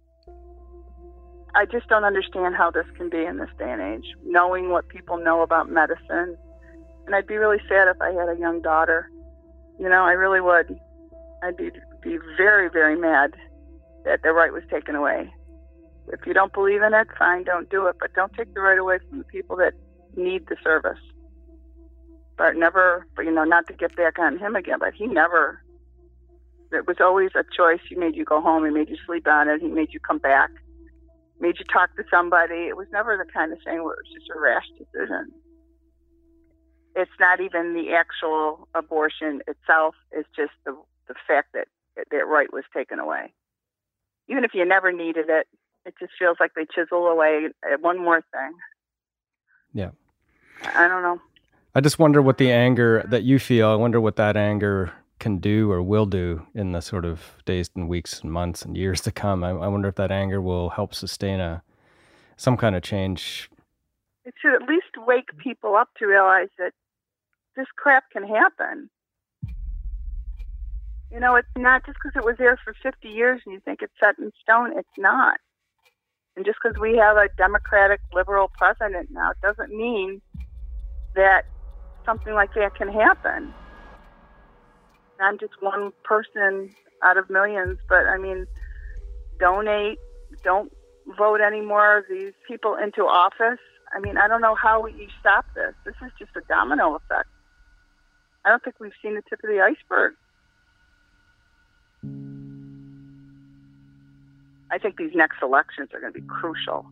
I 1.54 1.66
just 1.66 1.88
don't 1.88 2.04
understand 2.04 2.54
how 2.54 2.70
this 2.70 2.86
can 2.96 3.10
be 3.10 3.24
in 3.24 3.38
this 3.38 3.50
day 3.58 3.70
and 3.70 3.82
age, 3.82 4.14
knowing 4.24 4.70
what 4.70 4.88
people 4.88 5.16
know 5.16 5.42
about 5.42 5.68
medicine. 5.68 6.36
And 7.06 7.14
I'd 7.14 7.26
be 7.26 7.36
really 7.36 7.60
sad 7.68 7.88
if 7.88 8.00
I 8.00 8.12
had 8.12 8.28
a 8.28 8.38
young 8.38 8.62
daughter. 8.62 9.10
You 9.78 9.88
know, 9.88 10.04
I 10.04 10.12
really 10.12 10.40
would. 10.40 10.78
I'd 11.42 11.56
be 11.56 11.70
be 12.02 12.18
very, 12.36 12.70
very 12.70 12.96
mad 12.96 13.34
that 14.04 14.22
the 14.22 14.32
right 14.32 14.52
was 14.52 14.62
taken 14.70 14.94
away. 14.94 15.32
If 16.08 16.20
you 16.26 16.32
don't 16.32 16.52
believe 16.52 16.82
in 16.82 16.94
it, 16.94 17.08
fine, 17.18 17.44
don't 17.44 17.68
do 17.68 17.86
it. 17.86 17.96
But 17.98 18.14
don't 18.14 18.32
take 18.34 18.54
the 18.54 18.60
right 18.60 18.78
away 18.78 18.98
from 19.08 19.18
the 19.18 19.24
people 19.24 19.56
that 19.56 19.74
need 20.16 20.46
the 20.46 20.56
service. 20.62 20.98
But 22.36 22.56
never, 22.56 23.06
you 23.18 23.30
know, 23.30 23.44
not 23.44 23.66
to 23.66 23.74
get 23.74 23.96
back 23.96 24.18
on 24.18 24.38
him 24.38 24.56
again, 24.56 24.78
but 24.78 24.94
he 24.94 25.06
never 25.06 25.62
it 26.72 26.86
was 26.86 26.96
always 27.00 27.30
a 27.34 27.44
choice. 27.56 27.80
He 27.88 27.94
made 27.94 28.16
you 28.16 28.24
go 28.24 28.40
home. 28.40 28.64
He 28.64 28.70
made 28.70 28.88
you 28.88 28.96
sleep 29.06 29.26
on 29.26 29.48
it. 29.48 29.60
He 29.60 29.68
made 29.68 29.92
you 29.92 30.00
come 30.00 30.18
back. 30.18 30.50
Made 31.40 31.58
you 31.58 31.64
talk 31.64 31.94
to 31.96 32.04
somebody. 32.10 32.66
It 32.68 32.76
was 32.76 32.86
never 32.92 33.16
the 33.16 33.30
kind 33.30 33.52
of 33.52 33.58
thing 33.64 33.82
where 33.82 33.94
it 33.94 34.04
was 34.04 34.12
just 34.14 34.30
a 34.34 34.40
rash 34.40 34.66
decision. 34.78 35.32
It's 36.94 37.10
not 37.18 37.40
even 37.40 37.74
the 37.74 37.92
actual 37.92 38.68
abortion 38.74 39.40
itself. 39.46 39.94
It's 40.10 40.28
just 40.36 40.52
the 40.64 40.76
the 41.08 41.14
fact 41.26 41.48
that 41.54 41.66
that, 41.96 42.06
that 42.10 42.26
right 42.26 42.52
was 42.52 42.64
taken 42.74 42.98
away. 42.98 43.32
Even 44.28 44.44
if 44.44 44.52
you 44.54 44.64
never 44.64 44.92
needed 44.92 45.26
it, 45.28 45.48
it 45.86 45.94
just 45.98 46.12
feels 46.18 46.36
like 46.38 46.52
they 46.54 46.66
chisel 46.72 47.06
away 47.06 47.48
one 47.80 47.98
more 47.98 48.22
thing. 48.32 48.52
Yeah. 49.72 49.90
I 50.74 50.86
don't 50.88 51.02
know. 51.02 51.20
I 51.74 51.80
just 51.80 51.98
wonder 51.98 52.20
what 52.20 52.38
the 52.38 52.50
anger 52.50 53.04
that 53.08 53.22
you 53.22 53.38
feel, 53.38 53.68
I 53.68 53.76
wonder 53.76 54.00
what 54.00 54.16
that 54.16 54.36
anger 54.36 54.92
can 55.20 55.38
do 55.38 55.70
or 55.70 55.82
will 55.82 56.06
do 56.06 56.46
in 56.54 56.72
the 56.72 56.80
sort 56.80 57.04
of 57.04 57.36
days 57.44 57.70
and 57.76 57.88
weeks 57.88 58.20
and 58.20 58.32
months 58.32 58.62
and 58.62 58.76
years 58.76 59.00
to 59.02 59.12
come. 59.12 59.44
I, 59.44 59.50
I 59.50 59.68
wonder 59.68 59.88
if 59.88 59.94
that 59.96 60.10
anger 60.10 60.40
will 60.40 60.70
help 60.70 60.94
sustain 60.94 61.38
a 61.38 61.62
some 62.36 62.56
kind 62.56 62.74
of 62.74 62.82
change. 62.82 63.50
It 64.24 64.34
should 64.40 64.54
at 64.54 64.68
least 64.68 64.96
wake 65.06 65.36
people 65.36 65.76
up 65.76 65.90
to 65.98 66.06
realize 66.06 66.48
that 66.58 66.72
this 67.54 67.66
crap 67.76 68.04
can 68.10 68.26
happen. 68.26 68.88
You 71.12 71.20
know, 71.20 71.36
it's 71.36 71.48
not 71.56 71.84
just 71.84 71.98
because 72.02 72.16
it 72.16 72.24
was 72.24 72.36
there 72.38 72.58
for 72.64 72.74
50 72.82 73.08
years 73.08 73.42
and 73.44 73.52
you 73.52 73.60
think 73.60 73.80
it's 73.82 73.92
set 74.00 74.18
in 74.18 74.32
stone. 74.42 74.72
It's 74.78 74.88
not. 74.96 75.38
And 76.36 76.46
just 76.46 76.58
because 76.62 76.80
we 76.80 76.96
have 76.96 77.16
a 77.16 77.28
Democratic 77.36 78.00
liberal 78.14 78.50
president 78.56 79.10
now 79.10 79.32
doesn't 79.42 79.76
mean 79.76 80.22
that 81.14 81.44
something 82.06 82.32
like 82.32 82.54
that 82.54 82.74
can 82.74 82.88
happen. 82.88 83.52
I'm 85.20 85.38
just 85.38 85.52
one 85.60 85.92
person 86.04 86.74
out 87.02 87.16
of 87.16 87.30
millions, 87.30 87.78
but 87.88 88.06
I 88.06 88.18
mean, 88.18 88.46
donate, 89.38 89.98
don't 90.42 90.72
vote 91.18 91.40
any 91.40 91.60
more 91.60 91.98
of 91.98 92.04
these 92.08 92.32
people 92.46 92.76
into 92.76 93.02
office. 93.02 93.58
I 93.92 94.00
mean, 94.00 94.16
I 94.16 94.28
don't 94.28 94.40
know 94.40 94.54
how 94.54 94.86
you 94.86 95.08
stop 95.18 95.46
this. 95.54 95.74
This 95.84 95.94
is 96.04 96.12
just 96.18 96.30
a 96.36 96.40
domino 96.48 96.94
effect. 96.94 97.28
I 98.44 98.50
don't 98.50 98.62
think 98.62 98.76
we've 98.80 98.92
seen 99.02 99.16
the 99.16 99.22
tip 99.28 99.40
of 99.42 99.50
the 99.50 99.60
iceberg. 99.60 100.14
I 104.70 104.78
think 104.78 104.96
these 104.96 105.10
next 105.14 105.42
elections 105.42 105.90
are 105.92 106.00
going 106.00 106.12
to 106.12 106.20
be 106.20 106.26
crucial. 106.26 106.86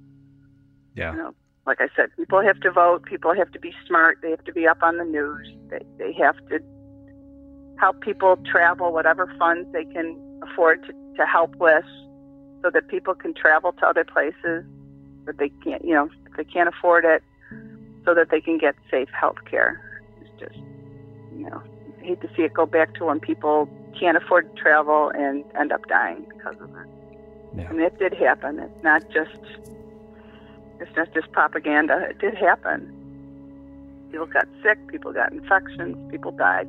Yeah. 0.95 1.13
You 1.13 1.19
know, 1.19 1.35
like 1.67 1.81
I 1.81 1.89
said, 1.95 2.09
people 2.17 2.43
have 2.43 2.61
to 2.61 2.73
vote. 2.73 3.05
People 3.05 3.35
have 3.35 3.53
to 3.53 3.61
be 3.61 3.73
smart. 3.87 4.19
They 4.21 4.31
have 4.31 4.45
to 4.45 4.53
be 4.53 4.67
up 4.67 4.83
on 4.83 4.99
the 4.99 5.05
news. 5.05 5.49
They, 5.71 5.81
they 5.97 6.13
have 6.15 6.37
to 6.49 6.59
help 7.79 8.01
people 8.01 8.37
travel 8.45 8.93
whatever 8.93 9.33
funds 9.39 9.69
they 9.73 9.85
can 9.85 10.17
afford 10.43 10.85
to, 10.87 10.93
to 11.17 11.27
help 11.27 11.55
with 11.57 11.85
so 12.63 12.71
that 12.71 12.89
people 12.89 13.15
can 13.15 13.33
travel 13.35 13.73
to 13.73 13.87
other 13.87 14.05
places 14.05 14.65
that 15.27 15.39
they 15.39 15.51
can't, 15.63 15.85
you 15.85 15.95
know, 15.95 16.11
if 16.27 16.37
they 16.37 16.45
can't 16.45 16.69
afford 16.69 17.05
it, 17.05 17.23
so 18.05 18.15
that 18.15 18.31
they 18.31 18.41
can 18.41 18.59
get 18.59 18.75
safe 18.91 19.09
health 19.11 19.37
care. 19.49 19.81
It's 20.21 20.31
just, 20.41 20.59
you 21.37 21.49
know, 21.49 21.63
I 22.01 22.05
hate 22.05 22.21
to 22.23 22.29
see 22.37 22.43
it 22.43 22.55
go 22.55 22.67
back 22.67 22.95
to 22.95 23.05
when 23.05 23.21
people 23.21 23.69
can't 23.99 24.17
afford 24.17 24.55
to 24.55 24.61
travel 24.61 25.11
and 25.11 25.45
end 25.59 25.73
up 25.73 25.87
dying 25.89 26.25
because 26.29 26.57
of 26.61 26.71
it. 26.71 26.89
Yeah. 27.57 27.69
I 27.69 27.73
mean, 27.73 27.83
it 27.83 27.99
did 27.99 28.15
happen. 28.15 28.59
It's 28.59 28.83
not 28.83 29.03
just, 29.11 29.41
it's 30.81 30.97
not 30.97 31.13
just 31.13 31.31
propaganda. 31.33 32.07
It 32.11 32.19
did 32.19 32.35
happen. 32.35 32.95
People 34.11 34.27
got 34.27 34.49
sick. 34.63 34.79
People 34.89 35.13
got 35.13 35.33
infections. 35.33 35.97
People 36.11 36.33
died. 36.33 36.69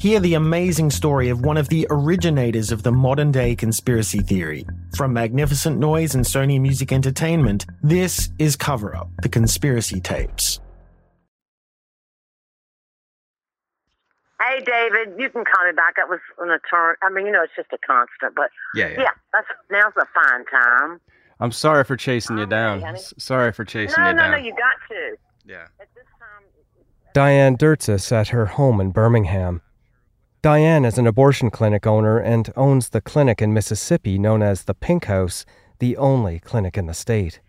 Hear 0.00 0.18
the 0.18 0.32
amazing 0.34 0.90
story 0.90 1.28
of 1.28 1.44
one 1.44 1.58
of 1.58 1.68
the 1.68 1.86
originators 1.90 2.72
of 2.72 2.82
the 2.82 2.90
modern 2.92 3.30
day 3.32 3.54
conspiracy 3.54 4.20
theory. 4.20 4.64
From 4.96 5.12
Magnificent 5.12 5.78
Noise 5.78 6.14
and 6.14 6.24
Sony 6.24 6.58
Music 6.58 6.90
Entertainment, 6.90 7.66
this 7.82 8.30
is 8.38 8.56
Cover 8.56 8.96
Up, 8.96 9.10
the 9.22 9.28
conspiracy 9.28 10.00
tapes. 10.00 10.58
Hey, 14.40 14.64
David, 14.64 15.18
you 15.18 15.28
can 15.28 15.44
call 15.44 15.66
me 15.66 15.72
back. 15.76 15.96
That 15.96 16.08
was 16.08 16.18
an 16.38 16.48
turn. 16.70 16.94
I 17.02 17.10
mean, 17.10 17.26
you 17.26 17.32
know, 17.32 17.42
it's 17.42 17.52
just 17.54 17.68
a 17.74 17.78
constant, 17.86 18.34
but 18.34 18.48
Yeah, 18.74 18.88
yeah. 18.88 19.00
yeah, 19.02 19.10
that's 19.34 19.46
now's 19.70 19.92
a 19.98 20.06
fine 20.14 20.46
time. 20.46 20.98
I'm 21.40 21.52
sorry 21.52 21.84
for 21.84 21.96
chasing 21.96 22.38
you 22.38 22.46
down. 22.46 22.82
S- 22.82 23.12
Sorry 23.18 23.52
for 23.52 23.66
chasing 23.66 24.02
no, 24.02 24.08
you 24.08 24.14
no, 24.14 24.22
down. 24.22 24.30
no, 24.32 24.36
no, 24.38 24.42
you 24.44 24.52
got 24.52 24.94
to. 24.94 25.16
Yeah. 25.44 25.66
Diane 27.12 27.58
Derzis 27.58 28.10
at 28.12 28.28
her 28.28 28.46
home 28.46 28.80
in 28.80 28.92
Birmingham. 28.92 29.60
Diane 30.42 30.86
is 30.86 30.96
an 30.96 31.06
abortion 31.06 31.50
clinic 31.50 31.86
owner 31.86 32.18
and 32.18 32.50
owns 32.56 32.88
the 32.88 33.02
clinic 33.02 33.42
in 33.42 33.52
Mississippi 33.52 34.18
known 34.18 34.42
as 34.42 34.64
the 34.64 34.72
Pink 34.72 35.04
House, 35.04 35.44
the 35.80 35.98
only 35.98 36.38
clinic 36.38 36.78
in 36.78 36.86
the 36.86 36.94
state. 36.94 37.40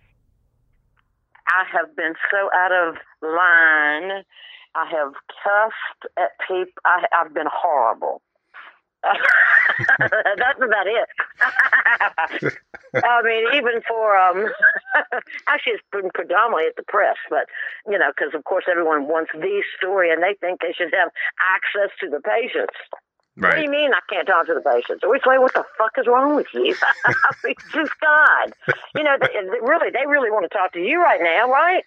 I 1.47 1.63
have 1.71 1.95
been 1.95 2.15
so 2.29 2.49
out 2.53 2.73
of 2.73 2.95
line. 3.21 4.23
I 4.75 4.85
have 4.91 5.13
cussed 5.41 6.13
at 6.17 6.31
people. 6.45 6.73
I, 6.83 7.05
I've 7.13 7.33
been 7.33 7.47
horrible. 7.49 8.21
That's 9.99 10.61
about 10.61 10.87
it. 10.87 11.07
I 13.03 13.21
mean, 13.23 13.47
even 13.55 13.81
for 13.87 14.17
um, 14.17 14.47
actually, 15.47 15.73
it's 15.73 15.83
been 15.91 16.11
predominantly 16.13 16.67
at 16.67 16.75
the 16.75 16.83
press, 16.83 17.17
but 17.29 17.47
you 17.87 17.97
know, 17.97 18.11
because 18.15 18.33
of 18.35 18.43
course 18.43 18.65
everyone 18.69 19.07
wants 19.07 19.31
the 19.33 19.63
story 19.77 20.11
and 20.11 20.21
they 20.21 20.35
think 20.39 20.61
they 20.61 20.73
should 20.73 20.93
have 20.93 21.09
access 21.39 21.89
to 22.01 22.09
the 22.09 22.19
patients. 22.21 22.75
What 23.37 23.55
do 23.55 23.61
you 23.61 23.71
mean 23.71 23.91
I 23.93 24.01
can't 24.11 24.27
talk 24.27 24.45
to 24.47 24.53
the 24.53 24.61
patients? 24.61 25.03
We 25.09 25.17
say, 25.25 25.39
what 25.39 25.53
the 25.53 25.63
fuck 25.77 25.93
is 25.97 26.05
wrong 26.05 26.35
with 26.35 26.47
you? 26.53 26.75
I 27.05 27.13
mean, 27.43 27.55
just 27.73 27.91
God. 28.01 28.53
You 28.93 29.03
know, 29.03 29.15
they, 29.19 29.33
they 29.33 29.61
really, 29.63 29.89
they 29.89 30.05
really 30.05 30.29
want 30.29 30.43
to 30.43 30.55
talk 30.55 30.73
to 30.73 30.79
you 30.79 31.01
right 31.01 31.21
now, 31.23 31.49
right? 31.49 31.83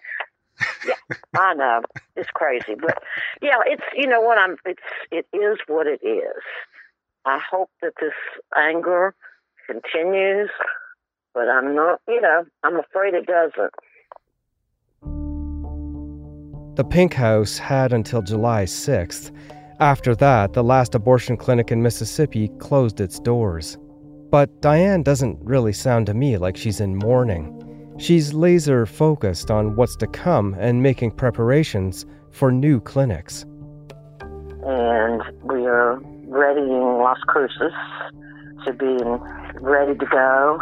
Yeah, 0.87 1.17
I 1.37 1.55
know 1.55 1.83
it's 2.17 2.31
crazy, 2.31 2.75
but 2.81 3.03
yeah, 3.43 3.59
it's 3.67 3.83
you 3.95 4.07
know 4.07 4.21
what 4.21 4.39
I'm. 4.39 4.57
It's 4.65 4.83
it 5.11 5.27
is 5.33 5.59
what 5.67 5.87
it 5.87 6.01
is. 6.07 6.43
I 7.27 7.39
hope 7.51 7.71
that 7.81 7.93
this 8.01 8.13
anger 8.57 9.15
continues, 9.67 10.51
but 11.33 11.49
I'm 11.49 11.75
not. 11.75 12.01
You 12.07 12.21
know, 12.21 12.45
I'm 12.63 12.79
afraid 12.79 13.15
it 13.15 13.27
doesn't. 13.27 13.73
The 16.77 16.85
Pink 16.85 17.15
House 17.15 17.57
had 17.57 17.93
until 17.93 18.21
July 18.21 18.65
6th. 18.65 19.31
After 19.81 20.15
that, 20.17 20.53
the 20.53 20.65
last 20.65 20.95
abortion 20.95 21.37
clinic 21.37 21.71
in 21.71 21.83
Mississippi 21.83 22.49
closed 22.59 23.01
its 23.01 23.19
doors. 23.21 23.79
But 24.31 24.61
Diane 24.61 25.03
doesn't 25.03 25.39
really 25.41 25.73
sound 25.73 26.07
to 26.07 26.15
me 26.15 26.37
like 26.37 26.57
she's 26.57 26.81
in 26.81 26.97
mourning. 26.97 27.61
She's 27.99 28.35
laser 28.35 28.87
focused 28.87 29.51
on 29.51 29.77
what's 29.77 29.97
to 29.97 30.09
come 30.09 30.55
and 30.59 30.83
making 30.83 31.13
preparations 31.13 32.07
for 32.33 32.51
new 32.51 32.81
clinics. 32.81 33.45
and 34.67 35.23
we 35.45 35.67
are 35.67 36.01
readying 36.35 36.99
Las 36.99 37.19
Cruces 37.27 37.73
to 38.67 38.73
be 38.73 38.99
ready 39.61 39.97
to 39.97 40.07
go. 40.07 40.59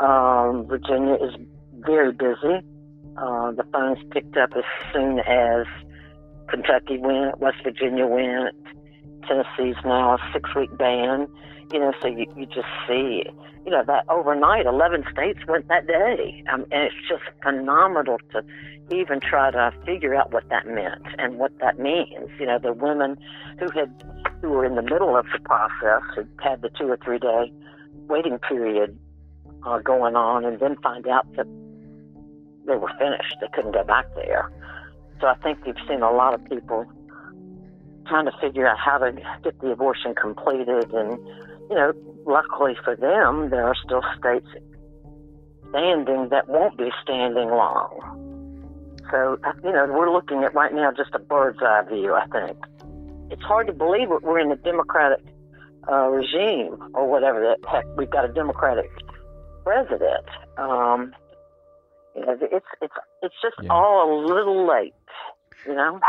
Um, 0.00 0.66
Virginia 0.66 1.14
is 1.14 1.34
very 1.74 2.12
busy. 2.12 2.64
Uh, 3.16 3.52
the 3.52 3.64
phones 3.72 3.98
picked 4.12 4.36
up 4.36 4.50
as 4.56 4.64
soon 4.92 5.18
as 5.20 5.66
Kentucky 6.48 6.98
went, 6.98 7.38
West 7.38 7.58
Virginia 7.62 8.06
went, 8.06 8.56
Tennessee's 9.28 9.76
now 9.84 10.14
a 10.14 10.18
six 10.32 10.54
week 10.54 10.76
ban. 10.76 11.28
You 11.72 11.78
know, 11.78 11.92
so 12.02 12.08
you, 12.08 12.26
you 12.36 12.46
just 12.46 12.66
see, 12.88 13.22
you 13.64 13.70
know, 13.70 13.84
that 13.86 14.04
overnight, 14.08 14.66
11 14.66 15.04
states 15.12 15.38
went 15.46 15.68
that 15.68 15.86
day. 15.86 16.42
Um, 16.52 16.62
and 16.72 16.82
it's 16.84 16.94
just 17.08 17.22
phenomenal 17.42 18.18
to 18.32 18.42
even 18.90 19.20
try 19.20 19.50
to 19.50 19.72
figure 19.84 20.14
out 20.14 20.32
what 20.32 20.48
that 20.48 20.66
meant 20.66 21.06
and 21.18 21.38
what 21.38 21.56
that 21.60 21.78
means. 21.78 22.28
You 22.38 22.46
know, 22.46 22.58
the 22.58 22.72
women 22.72 23.16
who 23.58 23.70
had, 23.70 23.90
who 24.40 24.50
were 24.50 24.64
in 24.64 24.74
the 24.74 24.82
middle 24.82 25.16
of 25.16 25.26
the 25.32 25.38
process 25.40 26.02
had 26.16 26.28
had 26.42 26.62
the 26.62 26.70
two 26.70 26.88
or 26.88 26.98
three 27.04 27.18
day 27.18 27.52
waiting 28.08 28.38
period 28.38 28.98
uh, 29.64 29.78
going 29.78 30.16
on 30.16 30.44
and 30.44 30.58
then 30.58 30.76
find 30.82 31.06
out 31.06 31.26
that 31.36 31.46
they 32.66 32.76
were 32.76 32.92
finished. 32.98 33.36
They 33.40 33.48
couldn't 33.52 33.72
go 33.72 33.84
back 33.84 34.06
there. 34.14 34.50
So 35.20 35.26
I 35.26 35.34
think 35.36 35.64
we've 35.64 35.74
seen 35.88 36.02
a 36.02 36.10
lot 36.10 36.34
of 36.34 36.44
people 36.46 36.86
trying 38.08 38.26
to 38.26 38.32
figure 38.40 38.66
out 38.66 38.78
how 38.78 38.98
to 38.98 39.12
get 39.44 39.60
the 39.60 39.70
abortion 39.70 40.14
completed. 40.14 40.90
And, 40.92 41.18
you 41.68 41.76
know, 41.76 41.92
luckily 42.26 42.76
for 42.84 42.96
them, 42.96 43.50
there 43.50 43.66
are 43.66 43.76
still 43.84 44.02
states 44.18 44.48
standing 45.68 46.28
that 46.30 46.48
won't 46.48 46.76
be 46.76 46.90
standing 47.02 47.50
long. 47.50 48.29
So, 49.10 49.38
uh, 49.44 49.52
you 49.64 49.72
know, 49.72 49.86
we're 49.88 50.12
looking 50.12 50.44
at 50.44 50.54
right 50.54 50.72
now 50.72 50.92
just 50.96 51.14
a 51.14 51.18
bird's 51.18 51.58
eye 51.62 51.82
view, 51.88 52.14
I 52.14 52.26
think. 52.26 52.58
It's 53.30 53.42
hard 53.42 53.66
to 53.68 53.72
believe 53.72 54.08
we're 54.22 54.38
in 54.38 54.50
a 54.50 54.56
democratic 54.56 55.20
uh, 55.90 56.08
regime 56.08 56.78
or 56.94 57.08
whatever. 57.08 57.40
That 57.40 57.68
heck, 57.68 57.84
we've 57.96 58.10
got 58.10 58.24
a 58.24 58.32
Democratic 58.32 58.90
president. 59.64 60.26
Um, 60.58 61.12
you 62.14 62.26
know, 62.26 62.36
it's 62.40 62.66
it's 62.82 62.94
it's 63.22 63.34
just 63.42 63.56
Yeah. 63.62 63.72
all 63.72 64.04
a 64.04 64.26
little 64.26 64.66
late. 64.68 64.94
You 65.66 65.74
know. 65.74 66.00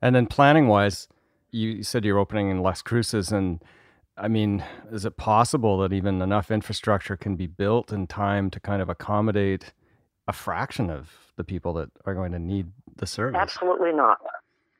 And 0.00 0.14
then 0.16 0.26
planning 0.26 0.68
wise, 0.68 1.08
you 1.50 1.82
said 1.82 2.04
you're 2.04 2.18
opening 2.18 2.50
in 2.50 2.62
Las 2.62 2.82
Cruces, 2.82 3.30
and 3.30 3.62
I 4.16 4.28
mean, 4.28 4.64
is 4.90 5.04
it 5.04 5.16
possible 5.16 5.78
that 5.78 5.92
even 5.92 6.20
enough 6.20 6.50
infrastructure 6.50 7.16
can 7.16 7.36
be 7.36 7.46
built 7.46 7.92
in 7.92 8.06
time 8.06 8.50
to 8.50 8.60
kind 8.60 8.82
of 8.82 8.88
accommodate 8.88 9.72
a 10.26 10.32
fraction 10.32 10.90
of 10.90 11.31
the 11.42 11.52
people 11.52 11.72
that 11.72 11.90
are 12.06 12.14
going 12.14 12.30
to 12.30 12.38
need 12.38 12.70
the 12.96 13.06
service? 13.06 13.40
Absolutely 13.40 13.92
not. 13.92 14.18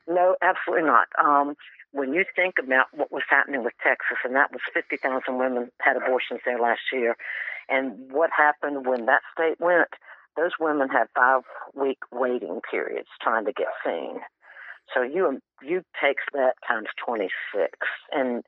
No, 0.07 0.37
absolutely 0.43 0.87
not. 0.87 1.09
Um, 1.23 1.57
when 1.91 2.15
you 2.15 2.25
think 2.37 2.55
about 2.63 2.87
what 2.93 3.11
was 3.11 3.25
happening 3.29 3.65
with 3.65 3.75
Texas, 3.83 4.19
and 4.25 4.37
that 4.37 4.53
was 4.53 4.61
50,000 4.73 5.37
women 5.37 5.71
had 5.81 5.97
abortions 5.97 6.41
there 6.45 6.61
last 6.61 6.81
year, 6.93 7.17
and 7.69 8.13
what 8.13 8.31
happened 8.37 8.87
when 8.87 9.07
that 9.07 9.23
state 9.35 9.59
went, 9.59 9.89
those 10.37 10.53
women 10.61 10.89
had 10.89 11.07
five 11.15 11.43
week 11.75 11.99
waiting 12.13 12.61
periods 12.71 13.09
trying 13.21 13.45
to 13.45 13.53
get 13.53 13.69
seen. 13.85 14.21
So 14.95 15.03
you 15.03 15.41
you 15.63 15.83
takes 16.01 16.23
that 16.33 16.55
times 16.67 16.89
26, 17.05 17.31
and 18.13 18.43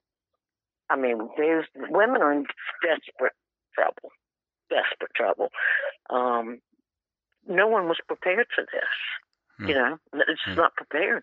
I 0.90 0.96
mean, 0.96 1.28
there's 1.36 1.66
women 1.74 2.22
are 2.22 2.32
in 2.32 2.46
desperate 2.82 3.34
trouble, 3.74 4.10
desperate 4.70 5.14
trouble. 5.14 5.48
Um, 6.10 6.60
no 7.48 7.66
one 7.66 7.88
was 7.88 7.98
prepared 8.06 8.46
for 8.54 8.62
this. 8.62 8.90
Hmm. 9.58 9.68
You 9.68 9.74
know, 9.74 9.98
it's 10.14 10.44
just 10.44 10.56
not 10.56 10.74
prepared. 10.74 11.22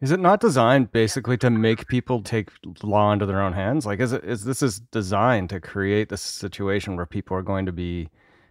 Is 0.00 0.10
it 0.10 0.18
not 0.18 0.40
designed 0.40 0.90
basically 0.90 1.36
to 1.38 1.50
make 1.50 1.86
people 1.86 2.22
take 2.22 2.48
law 2.82 3.12
into 3.12 3.24
their 3.24 3.40
own 3.40 3.52
hands? 3.52 3.86
Like, 3.86 4.00
is 4.00 4.12
it 4.12 4.24
is 4.24 4.44
this 4.44 4.62
is 4.62 4.80
designed 4.80 5.50
to 5.50 5.60
create 5.60 6.08
this 6.08 6.20
situation 6.20 6.96
where 6.96 7.06
people 7.06 7.36
are 7.36 7.42
going 7.42 7.66
to 7.66 7.72
be, 7.72 8.08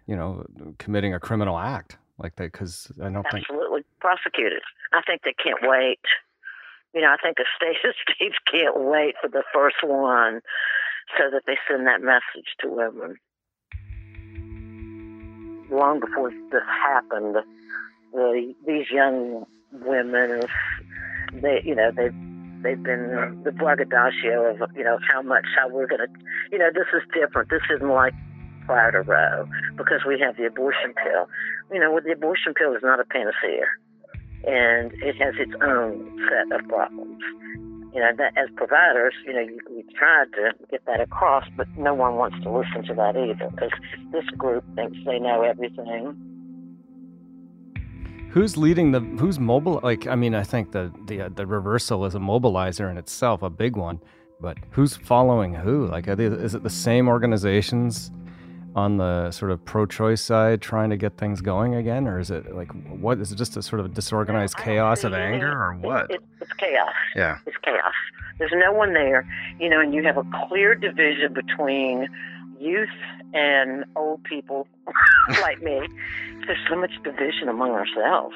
you 0.08 0.16
know, 0.16 0.46
committing 0.78 1.14
a 1.14 1.20
criminal 1.20 1.60
act? 1.60 1.98
Like 2.18 2.36
that? 2.38 2.54
Because 2.54 2.92
I 3.02 3.10
don't 3.10 3.26
think 3.32 3.46
Absolutely 3.50 3.84
prosecuted. 4.00 4.62
I 4.94 5.02
think 5.06 5.24
they 5.24 5.34
can't 5.34 5.60
wait. 5.64 6.00
You 6.94 7.02
know, 7.02 7.10
I 7.10 7.18
think 7.22 7.36
the 7.36 7.46
state 7.56 7.78
the 7.84 7.94
states 8.14 8.38
can't 8.50 8.80
wait 8.80 9.16
for 9.22 9.28
the 9.28 9.44
first 9.54 9.78
one 9.84 10.40
so 11.18 11.30
that 11.32 11.44
they 11.48 11.58
send 11.68 11.86
that 11.88 12.02
message 12.02 12.56
to 12.62 12.70
women. 12.70 13.18
Long 15.72 16.00
before 16.00 16.32
this 16.52 16.62
happened, 16.68 17.38
the, 18.14 18.54
these 18.68 18.92
young 18.92 19.46
women, 19.72 20.44
they, 21.34 21.62
you 21.64 21.76
know, 21.76 21.92
they've 21.96 22.14
they've 22.62 22.84
been 22.84 23.42
the 23.44 23.52
braggadocio 23.52 24.58
of 24.62 24.70
you 24.76 24.84
know 24.84 25.00
how 25.12 25.22
much 25.22 25.46
how 25.58 25.70
we're 25.70 25.88
gonna, 25.88 26.08
you 26.52 26.58
know, 26.58 26.70
this 26.74 26.88
is 26.94 27.02
different. 27.14 27.50
This 27.50 27.62
isn't 27.74 27.88
like 27.88 28.14
prior 28.66 28.92
to 28.92 29.02
Roe 29.02 29.48
because 29.78 30.02
we 30.08 30.20
have 30.20 30.38
the 30.38 30.46
abortion 30.46 30.94
pill. 30.94 31.28
You 31.72 31.80
know, 31.80 32.00
the 32.04 32.12
abortion 32.12 32.54
pill 32.54 32.76
is 32.76 32.84
not 32.84 33.00
a 33.00 33.06
panacea, 33.06 33.66
and 34.46 34.92
it 35.02 35.16
has 35.18 35.36
its 35.40 35.54
own 35.62 36.20
set 36.30 36.60
of 36.60 36.68
problems. 36.68 37.22
You 37.94 38.00
know, 38.00 38.12
that 38.18 38.38
as 38.38 38.50
providers, 38.56 39.14
you 39.26 39.34
know, 39.34 39.42
you, 39.42 39.60
we 39.70 39.84
tried 39.94 40.32
to 40.34 40.54
get 40.70 40.86
that 40.86 41.02
across, 41.02 41.46
but 41.58 41.68
no 41.78 41.94
one 41.94 42.16
wants 42.16 42.42
to 42.44 42.50
listen 42.50 42.84
to 42.88 42.94
that 42.94 43.18
either 43.18 43.50
because 43.52 43.72
this 44.12 44.26
group 44.38 44.64
thinks 44.76 44.98
they 45.06 45.20
know 45.20 45.44
everything. 45.44 46.16
who's 48.32 48.56
leading 48.56 48.92
the 48.92 49.00
who's 49.00 49.40
mobile. 49.40 49.80
Like, 49.84 50.08
I 50.08 50.16
mean, 50.16 50.34
I 50.34 50.44
think 50.44 50.72
the 50.72 50.92
the 51.06 51.22
uh, 51.22 51.30
the 51.36 51.46
reversal 51.46 52.06
is 52.06 52.16
a 52.16 52.20
mobilizer 52.20 52.90
in 52.90 52.98
itself, 52.98 53.42
a 53.44 53.50
big 53.50 53.76
one. 53.76 54.00
But 54.40 54.58
who's 54.72 54.96
following 54.96 55.54
who? 55.54 55.86
Like, 55.86 56.06
they, 56.06 56.26
is 56.26 56.56
it 56.56 56.64
the 56.64 56.70
same 56.70 57.08
organizations 57.08 58.12
on 58.76 58.98
the 58.98 59.32
sort 59.32 59.52
of 59.52 59.64
pro-choice 59.66 60.22
side 60.22 60.62
trying 60.62 60.90
to 60.90 60.98
get 60.98 61.18
things 61.18 61.42
going 61.42 61.76
again, 61.76 62.08
or 62.08 62.20
is 62.20 62.32
it 62.32 62.56
like 62.56 62.72
what 62.90 63.20
is 63.20 63.32
it 63.32 63.36
just 63.36 63.58
a 63.58 63.62
sort 63.62 63.80
of 63.80 63.94
disorganized 63.94 64.58
chaos 64.58 65.04
of 65.04 65.14
anger, 65.14 65.52
or 65.52 65.74
what? 65.74 66.10
It, 66.10 66.22
it's 66.40 66.54
chaos. 66.54 66.94
Yeah. 67.16 67.38
It's 67.46 67.58
chaos. 67.64 67.94
There's 68.40 68.54
no 68.56 68.72
one 68.72 68.94
there, 68.94 69.28
you 69.60 69.70
know, 69.70 69.80
and 69.80 69.94
you 69.94 70.04
have 70.04 70.18
a 70.18 70.24
clear 70.48 70.74
division 70.74 71.34
between 71.34 72.08
youth 72.60 72.90
and 73.34 73.86
old 73.96 74.24
people 74.24 74.68
like 75.42 75.62
me. 75.62 75.82
There's 76.48 76.60
so 76.70 76.76
much 76.76 76.92
division 77.04 77.50
among 77.50 77.72
ourselves, 77.72 78.36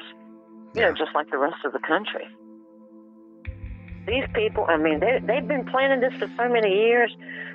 you 0.74 0.82
know, 0.82 0.92
just 0.92 1.14
like 1.14 1.30
the 1.30 1.38
rest 1.38 1.64
of 1.64 1.72
the 1.72 1.80
country. 1.80 2.26
These 4.06 4.26
people, 4.34 4.66
I 4.68 4.76
mean, 4.76 5.00
they, 5.00 5.18
they've 5.26 5.48
been 5.48 5.66
planning 5.66 6.00
this 6.00 6.14
for 6.14 6.30
so 6.36 6.48
many 6.48 6.72
years. 6.72 7.10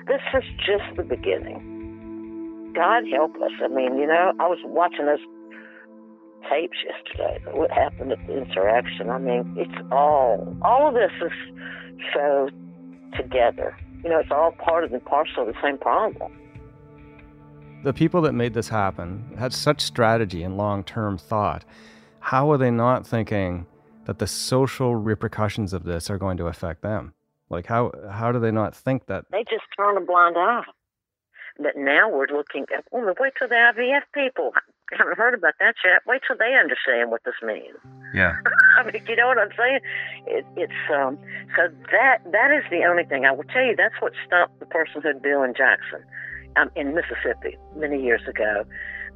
This 0.06 0.20
is 0.34 0.44
just 0.66 0.96
the 0.96 1.02
beginning. 1.02 1.71
God 2.74 3.04
help 3.12 3.34
us. 3.36 3.52
I 3.62 3.68
mean, 3.68 3.96
you 3.98 4.06
know, 4.06 4.32
I 4.40 4.46
was 4.48 4.58
watching 4.64 5.06
those 5.06 5.18
tapes 6.50 6.76
yesterday. 6.84 7.42
What 7.52 7.70
happened 7.70 8.12
at 8.12 8.26
the 8.26 8.38
insurrection? 8.42 9.10
I 9.10 9.18
mean, 9.18 9.54
it's 9.56 9.88
all 9.92 10.56
all 10.62 10.88
of 10.88 10.94
this 10.94 11.12
is 11.22 11.32
so 12.14 12.48
together. 13.16 13.76
You 14.02 14.10
know, 14.10 14.18
it's 14.18 14.30
all 14.32 14.52
part 14.52 14.84
of 14.84 14.90
the 14.90 14.98
parcel 15.00 15.46
of 15.46 15.54
the 15.54 15.60
same 15.62 15.78
problem. 15.78 16.32
the 17.84 17.92
people 17.92 18.22
that 18.22 18.32
made 18.32 18.54
this 18.54 18.68
happen 18.68 19.34
had 19.38 19.52
such 19.52 19.80
strategy 19.80 20.42
and 20.42 20.56
long-term 20.56 21.18
thought. 21.18 21.64
How 22.20 22.50
are 22.52 22.58
they 22.58 22.70
not 22.70 23.06
thinking 23.06 23.66
that 24.04 24.18
the 24.18 24.26
social 24.26 24.94
repercussions 24.96 25.72
of 25.72 25.84
this 25.84 26.08
are 26.10 26.18
going 26.18 26.36
to 26.38 26.46
affect 26.46 26.82
them? 26.82 27.14
Like 27.50 27.66
how 27.66 27.92
how 28.10 28.32
do 28.32 28.38
they 28.40 28.50
not 28.52 28.74
think 28.74 29.06
that? 29.06 29.24
They 29.30 29.44
just 29.50 29.64
turn 29.76 29.96
a 29.96 30.00
blind 30.00 30.36
eye. 30.38 30.62
But 31.58 31.76
now 31.76 32.08
we're 32.08 32.28
looking 32.28 32.66
at, 32.76 32.84
well, 32.90 33.14
wait 33.20 33.34
till 33.38 33.48
the 33.48 33.54
IVF 33.54 34.02
people 34.14 34.52
haven't 34.98 35.16
heard 35.16 35.34
about 35.34 35.54
that 35.60 35.74
yet. 35.84 36.02
Wait 36.06 36.22
till 36.26 36.36
they 36.36 36.54
understand 36.54 37.10
what 37.10 37.22
this 37.24 37.34
means. 37.42 37.76
Yeah. 38.14 38.36
I 38.78 38.84
mean, 38.84 39.02
you 39.06 39.16
know 39.16 39.28
what 39.28 39.38
I'm 39.38 39.52
saying? 39.56 39.80
It, 40.26 40.46
it's 40.56 40.72
um. 40.94 41.18
So 41.56 41.68
that 41.90 42.18
that 42.30 42.50
is 42.52 42.64
the 42.70 42.84
only 42.84 43.04
thing 43.04 43.24
I 43.24 43.32
will 43.32 43.44
tell 43.44 43.64
you. 43.64 43.74
That's 43.76 43.94
what 44.00 44.12
stopped 44.26 44.58
the 44.60 44.66
personhood 44.66 45.22
bill 45.22 45.42
in 45.42 45.54
Jackson, 45.54 46.04
um, 46.56 46.70
in 46.76 46.94
Mississippi, 46.94 47.56
many 47.76 48.02
years 48.02 48.22
ago, 48.28 48.64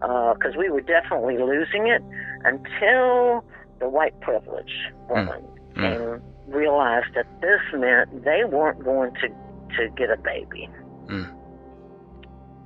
because 0.01 0.57
we 0.57 0.70
were 0.70 0.81
definitely 0.81 1.38
losing 1.38 1.88
it 1.88 2.03
until 2.44 3.44
the 3.79 3.88
white 3.88 4.18
privilege 4.20 4.72
woman 5.09 5.44
came 5.75 6.22
realized 6.46 7.12
that 7.14 7.27
this 7.40 7.61
meant 7.75 8.25
they 8.25 8.42
weren't 8.44 8.83
going 8.85 9.12
to 9.14 9.29
to 9.77 9.88
get 9.96 10.11
a 10.11 10.16
baby, 10.16 10.68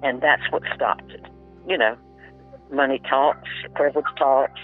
and 0.02 0.20
that's 0.20 0.50
what 0.50 0.62
stopped 0.74 1.10
it. 1.12 1.26
You 1.66 1.78
know, 1.78 1.96
money 2.72 3.00
talks, 3.08 3.48
privilege 3.74 4.06
talks, 4.18 4.60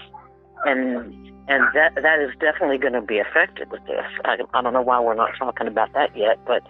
and 0.64 1.26
and 1.48 1.64
that 1.74 1.94
that 1.96 2.20
is 2.20 2.30
definitely 2.40 2.78
going 2.78 2.94
to 2.94 3.02
be 3.02 3.18
affected 3.18 3.70
with 3.70 3.84
this. 3.86 4.04
I, 4.24 4.36
I 4.54 4.62
don't 4.62 4.72
know 4.72 4.82
why 4.82 5.00
we're 5.00 5.14
not 5.14 5.30
talking 5.38 5.68
about 5.68 5.92
that 5.94 6.16
yet, 6.16 6.38
but 6.46 6.62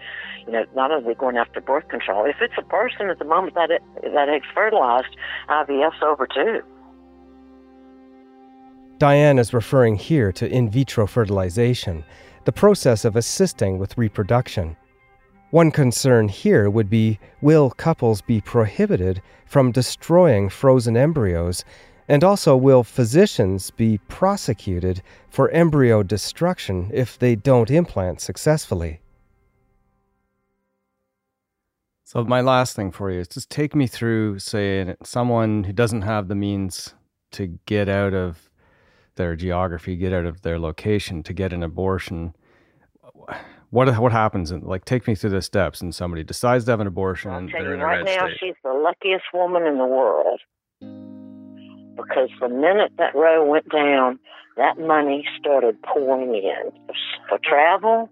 you 0.45 0.53
know, 0.53 0.65
not 0.75 0.91
only 0.91 1.15
going 1.15 1.37
after 1.37 1.59
birth 1.59 1.87
control. 1.87 2.25
If 2.25 2.37
it's 2.41 2.53
a 2.57 2.61
person 2.61 3.09
at 3.09 3.19
the 3.19 3.25
moment 3.25 3.55
that 3.55 3.71
it, 3.71 3.81
that 4.03 4.29
egg's 4.29 4.45
fertilized, 4.53 5.15
IVF's 5.49 6.01
over 6.03 6.27
too. 6.27 6.61
Diane 8.99 9.37
is 9.37 9.53
referring 9.53 9.95
here 9.95 10.31
to 10.31 10.49
in 10.49 10.69
vitro 10.69 11.05
fertilization, 11.05 12.03
the 12.45 12.51
process 12.51 13.05
of 13.05 13.15
assisting 13.15 13.77
with 13.77 13.97
reproduction. 13.97 14.75
One 15.51 15.71
concern 15.71 16.27
here 16.27 16.69
would 16.69 16.89
be 16.89 17.19
will 17.41 17.69
couples 17.69 18.21
be 18.21 18.41
prohibited 18.41 19.21
from 19.45 19.71
destroying 19.71 20.49
frozen 20.49 20.97
embryos, 20.97 21.63
and 22.09 22.21
also 22.23 22.57
will 22.57 22.83
physicians 22.83 23.71
be 23.71 23.97
prosecuted 24.09 25.01
for 25.29 25.49
embryo 25.51 26.03
destruction 26.03 26.91
if 26.93 27.17
they 27.17 27.35
don't 27.35 27.71
implant 27.71 28.19
successfully? 28.19 28.99
So, 32.03 32.23
my 32.25 32.41
last 32.41 32.75
thing 32.75 32.91
for 32.91 33.09
you 33.11 33.21
is 33.21 33.27
just 33.27 33.49
take 33.49 33.75
me 33.75 33.87
through, 33.87 34.39
say, 34.39 34.95
someone 35.03 35.63
who 35.63 35.73
doesn't 35.73 36.03
have 36.03 36.27
the 36.27 36.35
means 36.35 36.93
to 37.31 37.57
get 37.65 37.87
out 37.87 38.13
of 38.13 38.49
their 39.15 39.35
geography, 39.35 39.95
get 39.95 40.13
out 40.13 40.25
of 40.25 40.41
their 40.41 40.59
location 40.59 41.23
to 41.23 41.33
get 41.33 41.53
an 41.53 41.63
abortion. 41.63 42.33
What 43.69 43.93
what 43.97 44.11
happens? 44.11 44.51
In, 44.51 44.61
like, 44.61 44.85
take 44.85 45.07
me 45.07 45.15
through 45.15 45.31
the 45.31 45.41
steps. 45.41 45.81
And 45.81 45.93
somebody 45.93 46.23
decides 46.23 46.65
to 46.65 46.71
have 46.71 46.79
an 46.79 46.87
abortion. 46.87 47.31
I'll 47.31 47.47
tell 47.47 47.63
you 47.63 47.75
right 47.75 48.05
now, 48.05 48.27
state. 48.27 48.37
she's 48.39 48.55
the 48.63 48.73
luckiest 48.73 49.25
woman 49.33 49.63
in 49.63 49.77
the 49.77 49.85
world. 49.85 50.39
Because 50.79 52.29
the 52.39 52.49
minute 52.49 52.93
that 52.97 53.15
Roe 53.15 53.43
went 53.43 53.69
down, 53.69 54.19
that 54.55 54.79
money 54.79 55.25
started 55.39 55.81
pouring 55.81 56.35
in 56.35 56.71
for 57.27 57.39
travel, 57.43 58.09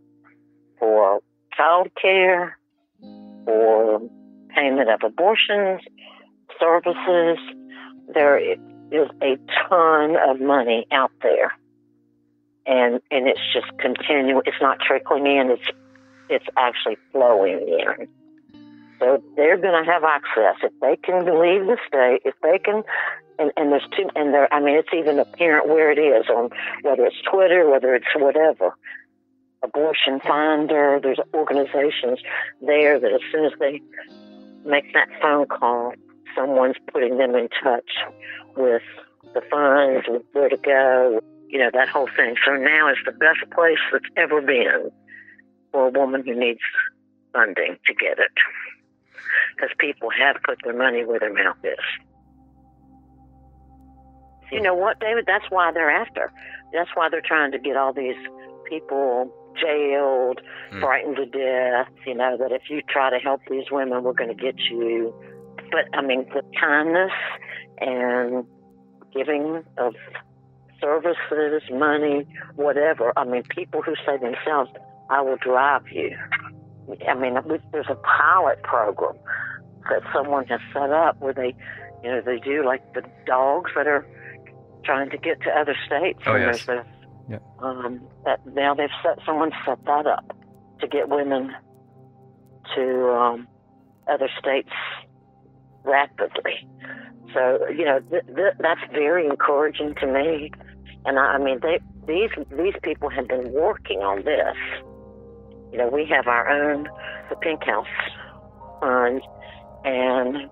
for 0.80 1.22
child 1.56 1.89
care, 2.02 2.58
for 3.46 4.02
payment 4.54 4.89
of 4.89 5.02
abortions, 5.04 5.82
services. 6.60 7.38
There 8.13 8.38
is 8.38 9.10
a 9.22 9.38
ton 9.70 10.15
of 10.28 10.39
money 10.39 10.86
out 10.91 11.12
there. 11.22 11.54
And 12.67 12.99
and 13.12 13.28
it's 13.28 13.41
just 13.54 13.67
continuing. 13.80 14.41
It's 14.45 14.62
not 14.62 14.80
trickling 14.80 15.28
in. 15.28 15.51
It's 15.51 15.69
it's 16.30 16.45
actually 16.58 16.97
flowing 17.12 17.60
in. 17.60 18.08
So 18.99 19.21
they're 19.36 19.58
going 19.58 19.84
to 19.84 19.91
have 19.91 20.04
access 20.04 20.56
if 20.63 20.71
they 20.80 20.95
can 20.95 21.25
leave 21.25 21.67
the 21.67 21.78
state. 21.88 22.21
If 22.23 22.34
they 22.41 22.58
can, 22.58 22.84
and, 23.38 23.51
and 23.58 23.71
there's 23.71 23.88
two, 23.95 24.10
and 24.15 24.34
there. 24.34 24.51
I 24.54 24.60
mean, 24.62 24.75
it's 24.75 24.93
even 24.95 25.19
apparent 25.19 25.67
where 25.67 25.91
it 25.91 25.99
is 25.99 26.28
on 26.30 26.49
whether 26.82 27.06
it's 27.06 27.21
Twitter, 27.30 27.69
whether 27.69 27.93
it's 27.93 28.06
whatever. 28.15 28.73
Abortion 29.63 30.19
Finder. 30.21 30.99
There's 31.01 31.19
organizations 31.34 32.19
there 32.62 32.99
that 32.99 33.12
as 33.12 33.21
soon 33.32 33.45
as 33.45 33.51
they 33.60 33.82
make 34.65 34.93
that 34.93 35.10
phone 35.21 35.47
call, 35.47 35.93
someone's 36.36 36.78
putting 36.91 37.17
them 37.17 37.36
in 37.36 37.49
touch 37.63 37.89
with 38.56 38.84
the 39.34 39.41
funds, 39.49 40.06
with 40.08 40.23
where 40.34 40.49
to 40.49 40.58
go, 40.58 41.21
you 41.48 41.60
know, 41.60 41.70
that 41.74 41.90
whole 41.90 42.10
thing. 42.16 42.36
So 42.46 42.56
now 42.56 42.90
is 42.90 42.98
the 43.06 43.12
best 43.12 43.40
place 43.54 43.80
that's 43.92 44.06
ever 44.18 44.42
been 44.42 44.92
for 45.72 45.88
a 45.88 45.90
woman 45.90 46.24
who 46.26 46.36
needs 46.36 46.60
funding 47.34 47.78
to 47.86 47.94
get 47.94 48.20
it. 48.20 48.32
Because 49.56 49.76
people 49.80 50.10
have 50.10 50.38
put 50.44 50.58
their 50.64 50.76
money 50.76 51.06
where 51.06 51.20
their 51.20 51.34
mouth 51.34 51.58
is. 51.64 51.78
You 54.52 54.62
know 54.62 54.76
what, 54.76 55.00
David? 55.00 55.26
That's 55.28 55.46
why 55.50 55.72
they're 55.72 55.90
after. 55.90 56.32
That's 56.74 56.90
why 56.94 57.10
they're 57.10 57.22
trying 57.26 57.52
to 57.52 57.60
get 57.60 57.76
all 57.76 57.94
these 57.94 58.16
people 58.70 59.34
jailed, 59.60 60.42
mm. 60.72 60.80
frightened 60.80 61.16
to 61.18 61.26
death. 61.26 61.94
You 62.06 62.16
know, 62.16 62.38
that 62.38 62.52
if 62.52 62.64
you 62.70 62.82
try 62.88 63.10
to 63.10 63.18
help 63.18 63.42
these 63.50 63.66
women, 63.72 64.04
we're 64.04 64.14
going 64.14 64.36
to 64.36 64.42
get 64.42 64.60
you. 64.70 65.14
But 65.72 65.86
I 65.98 66.02
mean, 66.02 66.26
the 66.34 66.44
kindness 66.60 67.12
and 67.80 68.46
giving 69.14 69.64
of 69.78 69.96
services, 70.86 71.69
money, 71.71 72.28
whatever. 72.56 73.13
I 73.17 73.26
mean, 73.26 73.43
people 73.50 73.82
who 73.82 73.95
say 74.06 74.17
themselves, 74.17 74.71
I 75.10 75.21
will 75.21 75.38
drive 75.38 75.84
you. 75.91 76.15
I 77.08 77.13
mean, 77.15 77.36
there's 77.71 77.89
a 77.89 77.95
pilot 77.95 78.62
program 78.63 79.15
that 79.89 80.02
someone 80.13 80.45
has 80.48 80.60
set 80.74 80.91
up 80.91 81.19
where 81.19 81.34
they, 81.34 81.56
you 82.04 82.10
know, 82.12 82.21
they 82.21 82.38
do 82.38 82.63
like 82.65 82.93
the 82.93 83.04
dogs 83.26 83.71
that 83.76 83.88
are 83.88 84.06
trying 84.84 85.10
to 85.10 85.17
get 85.17 85.41
to 85.41 85.50
other 85.50 85.76
states. 85.86 86.19
Oh, 86.26 86.36
yes. 86.36 86.65
There's 86.65 86.86
a, 86.86 86.95
um, 87.60 88.02
that 88.24 88.45
now 88.45 88.76
they've 88.76 88.89
set 89.02 89.19
someone 89.26 89.52
set 89.65 89.84
that 89.86 90.06
up 90.06 90.36
to 90.80 90.88
get 90.88 91.10
women 91.10 91.52
to 92.76 93.10
um, 93.10 93.48
other 94.08 94.30
states 94.39 94.69
rapidly. 95.84 96.67
So 97.34 97.67
you 97.69 97.86
know 97.86 98.00
th- 98.00 98.26
th- 98.28 98.54
that's 98.60 98.82
very 98.91 99.26
encouraging 99.26 99.95
to 99.95 100.08
me, 100.08 100.52
and 101.06 101.20
I, 101.20 101.36
I 101.36 101.38
mean 101.38 101.60
they, 101.62 101.80
these 102.08 102.30
these 102.58 102.74
people 102.84 103.10
have 103.10 103.28
been 103.28 103.52
working 103.52 104.00
on 104.00 104.24
this. 104.24 104.56
You 105.72 105.80
know, 105.80 105.89
we 105.89 106.06
have 106.06 106.28
our 106.28 106.50
own 106.50 106.88
the 107.30 107.36
Pink 107.36 107.63
House 107.63 107.88
fund, 108.80 109.22
and 109.84 110.50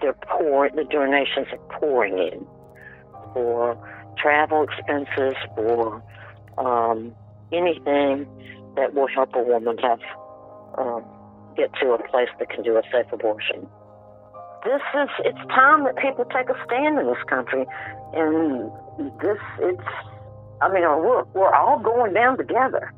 they're 0.00 0.12
pouring 0.28 0.76
the 0.76 0.84
donations 0.84 1.46
are 1.52 1.78
pouring 1.78 2.18
in 2.18 2.46
for 3.32 3.76
travel 4.18 4.64
expenses, 4.64 5.34
for 5.56 6.02
um, 6.58 7.14
anything 7.52 8.26
that 8.76 8.94
will 8.94 9.08
help 9.08 9.30
a 9.34 9.42
woman 9.42 9.78
have 9.78 10.00
um, 10.78 11.04
get 11.56 11.70
to 11.80 11.92
a 11.92 12.08
place 12.08 12.28
that 12.38 12.50
can 12.50 12.62
do 12.62 12.76
a 12.76 12.82
safe 12.92 13.06
abortion 13.12 13.66
this 14.64 14.80
is 14.94 15.08
it's 15.20 15.38
time 15.48 15.84
that 15.84 15.96
people 15.96 16.24
take 16.24 16.48
a 16.48 16.56
stand 16.64 16.98
in 16.98 17.06
this 17.06 17.22
country. 17.28 17.66
And 18.14 18.70
this 19.20 19.38
it's 19.58 19.88
i 20.62 20.72
mean 20.72 20.82
we're, 20.82 21.24
we're 21.34 21.54
all 21.54 21.78
going 21.78 22.14
down 22.14 22.36
together. 22.38 22.92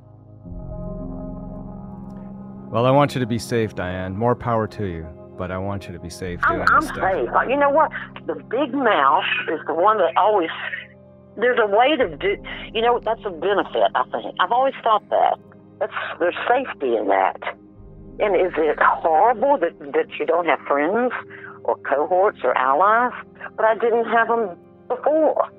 Well 2.71 2.87
i 2.87 2.91
want 2.91 3.15
you 3.15 3.21
to 3.21 3.27
be 3.27 3.39
safe 3.39 3.75
diane. 3.75 4.17
More 4.17 4.35
power 4.35 4.67
to 4.69 4.87
you. 4.87 5.07
But 5.37 5.51
i 5.51 5.59
want 5.59 5.87
you 5.87 5.93
to 5.93 5.99
be 5.99 6.09
safe 6.11 6.41
i'm, 6.45 6.63
I'm 6.63 6.83
safe. 6.83 7.29
You 7.49 7.57
know 7.57 7.71
what? 7.71 7.91
The 8.27 8.35
big 8.35 8.73
mouth 8.73 9.25
is 9.53 9.61
the 9.67 9.75
one 9.75 9.99
that 9.99 10.17
always 10.17 10.51
there's 11.37 11.59
a 11.61 11.67
way 11.67 11.97
to 11.97 12.17
do 12.17 12.37
you 12.73 12.81
know 12.81 13.01
that's 13.01 13.21
a 13.27 13.31
benefit 13.31 13.91
i 13.95 14.05
think. 14.11 14.35
I've 14.41 14.53
always 14.53 14.75
thought 14.83 15.09
that. 15.11 15.39
That's 15.81 15.93
there's 16.21 16.37
safety 16.49 16.97
in 16.97 17.09
that. 17.09 17.43
And 18.19 18.35
is 18.35 18.53
it 18.57 18.79
horrible 18.81 19.59
that, 19.59 19.79
that 19.93 20.07
you 20.19 20.25
don't 20.25 20.47
have 20.47 20.61
friends 20.61 21.13
or 21.67 21.77
cohorts 21.79 22.39
or 22.45 22.57
allies, 22.57 23.13
but 23.57 23.65
I 23.65 23.75
didn't 23.75 24.07
have 24.07 24.29
them 24.29 24.57
before. 24.89 25.51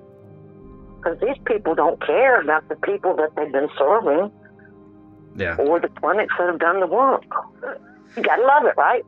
Because 0.98 1.20
these 1.20 1.38
people 1.46 1.76
don't 1.76 2.04
care 2.06 2.42
about 2.42 2.68
the 2.70 2.76
people 2.76 3.16
that 3.18 3.36
they've 3.36 3.52
been 3.52 3.70
serving 3.78 4.32
yeah. 5.36 5.56
or 5.58 5.80
the 5.80 5.90
clinics 5.90 6.34
that 6.40 6.48
have 6.48 6.60
done 6.60 6.80
the 6.80 6.88
work. 6.88 7.24
You 8.16 8.24
gotta 8.24 8.42
love 8.42 8.66
it, 8.66 8.76
right? 8.78 9.04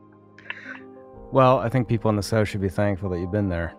Well, 1.32 1.58
I 1.58 1.68
think 1.68 1.88
people 1.88 2.10
in 2.10 2.16
the 2.16 2.22
South 2.22 2.48
should 2.48 2.60
be 2.60 2.68
thankful 2.68 3.10
that 3.10 3.18
you've 3.18 3.32
been 3.32 3.48
there. 3.48 3.74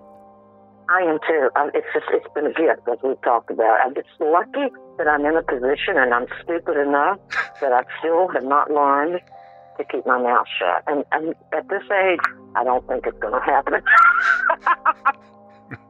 I 0.90 1.02
am 1.04 1.20
too. 1.26 1.50
It's 1.74 1.88
just 1.94 2.06
it's 2.12 2.28
been 2.34 2.48
a 2.48 2.54
gift, 2.54 2.88
as 2.92 2.98
we've 3.02 3.22
talked 3.22 3.50
about. 3.50 3.80
I'm 3.86 3.96
just 3.96 4.10
lucky 4.20 4.68
that 4.98 5.08
I'm 5.08 5.26
in 5.26 5.38
a 5.38 5.44
position, 5.44 5.96
and 5.96 6.14
I'm 6.14 6.28
stupid 6.44 6.76
enough 6.78 7.18
that 7.62 7.72
I 7.72 7.84
still 8.00 8.28
have 8.30 8.44
not 8.44 8.70
learned 8.72 9.22
to 9.84 9.92
keep 9.92 10.06
my 10.06 10.22
mouth 10.22 10.48
shut. 10.60 10.84
And, 10.88 11.04
and 11.12 11.36
at 11.54 11.68
this 11.70 11.84
age, 11.92 12.20
I 12.56 12.64
don't 12.64 12.86
think 12.88 13.06
it's 13.08 13.20
going 13.20 13.34
to 13.34 13.40
happen. 13.40 13.76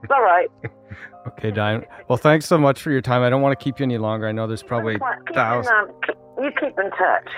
it's 0.04 0.12
all 0.12 0.21
right. 0.21 0.49
Okay, 1.27 1.51
Diane. 1.51 1.86
Well, 2.08 2.17
thanks 2.17 2.47
so 2.47 2.58
much 2.58 2.82
for 2.82 2.89
your 2.89 3.01
time. 3.01 3.21
I 3.21 3.30
don't 3.30 3.43
want 3.43 3.58
to 3.58 3.63
keep 3.63 3.80
you 3.80 3.84
any 3.84 3.99
longer. 3.99 4.27
I 4.27 4.32
know 4.32 4.47
there's 4.47 4.63
probably 4.63 4.97
thousands. 5.36 5.69
Um, 6.08 6.43
you 6.43 6.49
keep 6.60 6.77
in 6.80 6.89
touch. 6.89 7.30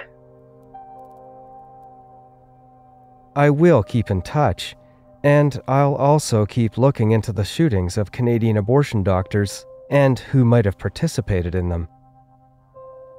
I 3.35 3.49
will 3.49 3.83
keep 3.83 4.09
in 4.09 4.21
touch. 4.21 4.75
And 5.23 5.61
I'll 5.67 5.95
also 5.95 6.45
keep 6.45 6.77
looking 6.77 7.11
into 7.11 7.31
the 7.31 7.45
shootings 7.45 7.97
of 7.97 8.11
Canadian 8.11 8.57
abortion 8.57 9.03
doctors 9.03 9.65
and 9.89 10.19
who 10.19 10.43
might 10.43 10.65
have 10.65 10.77
participated 10.77 11.55
in 11.55 11.69
them. 11.69 11.87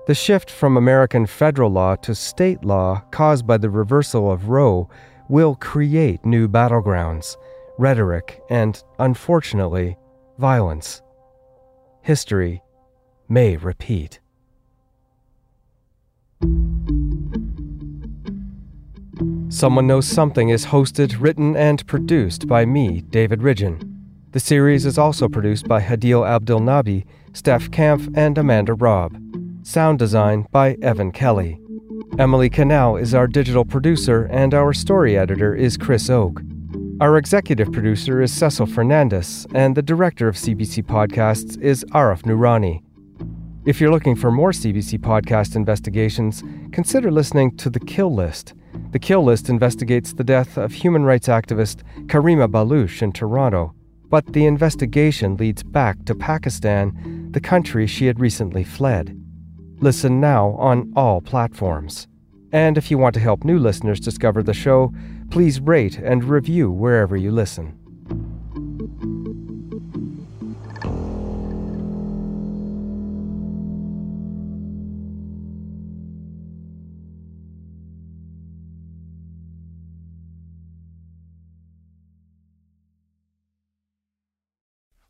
The 0.07 0.15
shift 0.15 0.51
from 0.51 0.77
American 0.77 1.25
federal 1.25 1.71
law 1.71 1.97
to 1.97 2.15
state 2.15 2.63
law 2.63 3.03
caused 3.11 3.47
by 3.47 3.57
the 3.57 3.71
reversal 3.71 4.31
of 4.31 4.51
Roe 4.51 4.91
will 5.31 5.55
create 5.55 6.27
new 6.27 6.47
battlegrounds, 6.47 7.39
rhetoric, 7.79 8.43
and, 8.51 8.83
unfortunately, 8.99 9.97
violence. 10.37 11.01
History 12.03 12.63
may 13.31 13.57
repeat. 13.57 14.21
Someone 19.49 19.87
Knows 19.87 20.07
Something 20.07 20.51
is 20.51 20.67
hosted, 20.67 21.17
written, 21.19 21.57
and 21.57 21.87
produced 21.87 22.47
by 22.47 22.67
me, 22.67 23.01
David 23.01 23.41
Ridgen. 23.41 23.81
The 24.33 24.41
series 24.41 24.85
is 24.85 24.99
also 24.99 25.31
produced 25.31 25.67
by 25.67 25.81
Hadil 25.81 26.27
Abdelnabi, 26.27 27.07
Steph 27.33 27.71
Kampf, 27.71 28.07
and 28.15 28.37
Amanda 28.37 28.75
Robb. 28.75 29.17
Sound 29.67 29.99
design 29.99 30.47
by 30.53 30.77
Evan 30.83 31.11
Kelly. 31.11 31.59
Emily 32.19 32.51
Canal 32.51 32.97
is 32.97 33.15
our 33.15 33.27
digital 33.27 33.65
producer, 33.65 34.25
and 34.27 34.53
our 34.53 34.75
story 34.75 35.17
editor 35.17 35.55
is 35.55 35.79
Chris 35.79 36.11
Oke. 36.11 36.43
Our 37.01 37.17
executive 37.17 37.73
producer 37.73 38.21
is 38.21 38.31
Cecil 38.31 38.67
Fernandez, 38.67 39.47
and 39.55 39.75
the 39.75 39.81
director 39.81 40.29
of 40.29 40.37
CBC 40.37 40.83
Podcasts 40.85 41.59
is 41.63 41.83
Arif 41.93 42.25
Noorani. 42.25 42.83
If 43.65 43.81
you're 43.81 43.91
looking 43.91 44.15
for 44.15 44.31
more 44.31 44.53
CBC 44.53 44.99
podcast 44.99 45.57
investigations, 45.57 46.45
consider 46.71 47.11
listening 47.11 47.57
to 47.57 47.71
The 47.71 47.81
Kill 47.81 48.15
List. 48.15 48.53
The 48.91 48.99
Kill 48.99 49.25
List 49.25 49.49
investigates 49.49 50.13
the 50.13 50.25
death 50.25 50.59
of 50.59 50.75
human 50.75 51.05
rights 51.05 51.29
activist 51.29 51.83
Karima 52.07 52.51
Baloch 52.51 53.01
in 53.01 53.13
Toronto, 53.13 53.75
but 54.11 54.31
the 54.35 54.45
investigation 54.45 55.39
leads 55.39 55.63
back 55.63 56.05
to 56.05 56.15
Pakistan, 56.15 57.31
the 57.31 57.41
country 57.41 57.87
she 57.87 58.05
had 58.05 58.21
recently 58.21 58.63
fled. 58.63 59.24
Listen 59.85 60.19
now 60.19 60.53
on 60.53 60.91
all 60.97 61.21
platforms. 61.21 62.09
And 62.53 62.79
if 62.79 62.91
you 62.91 62.97
want 62.97 63.13
to 63.17 63.21
help 63.21 63.45
new 63.45 63.59
listeners 63.59 64.01
discover 64.01 64.43
the 64.43 64.55
show, 64.55 64.95
please 65.31 65.61
rate 65.61 65.99
and 65.99 66.25
review 66.25 66.71
wherever 66.71 67.19
you 67.19 67.31
listen. 67.31 67.84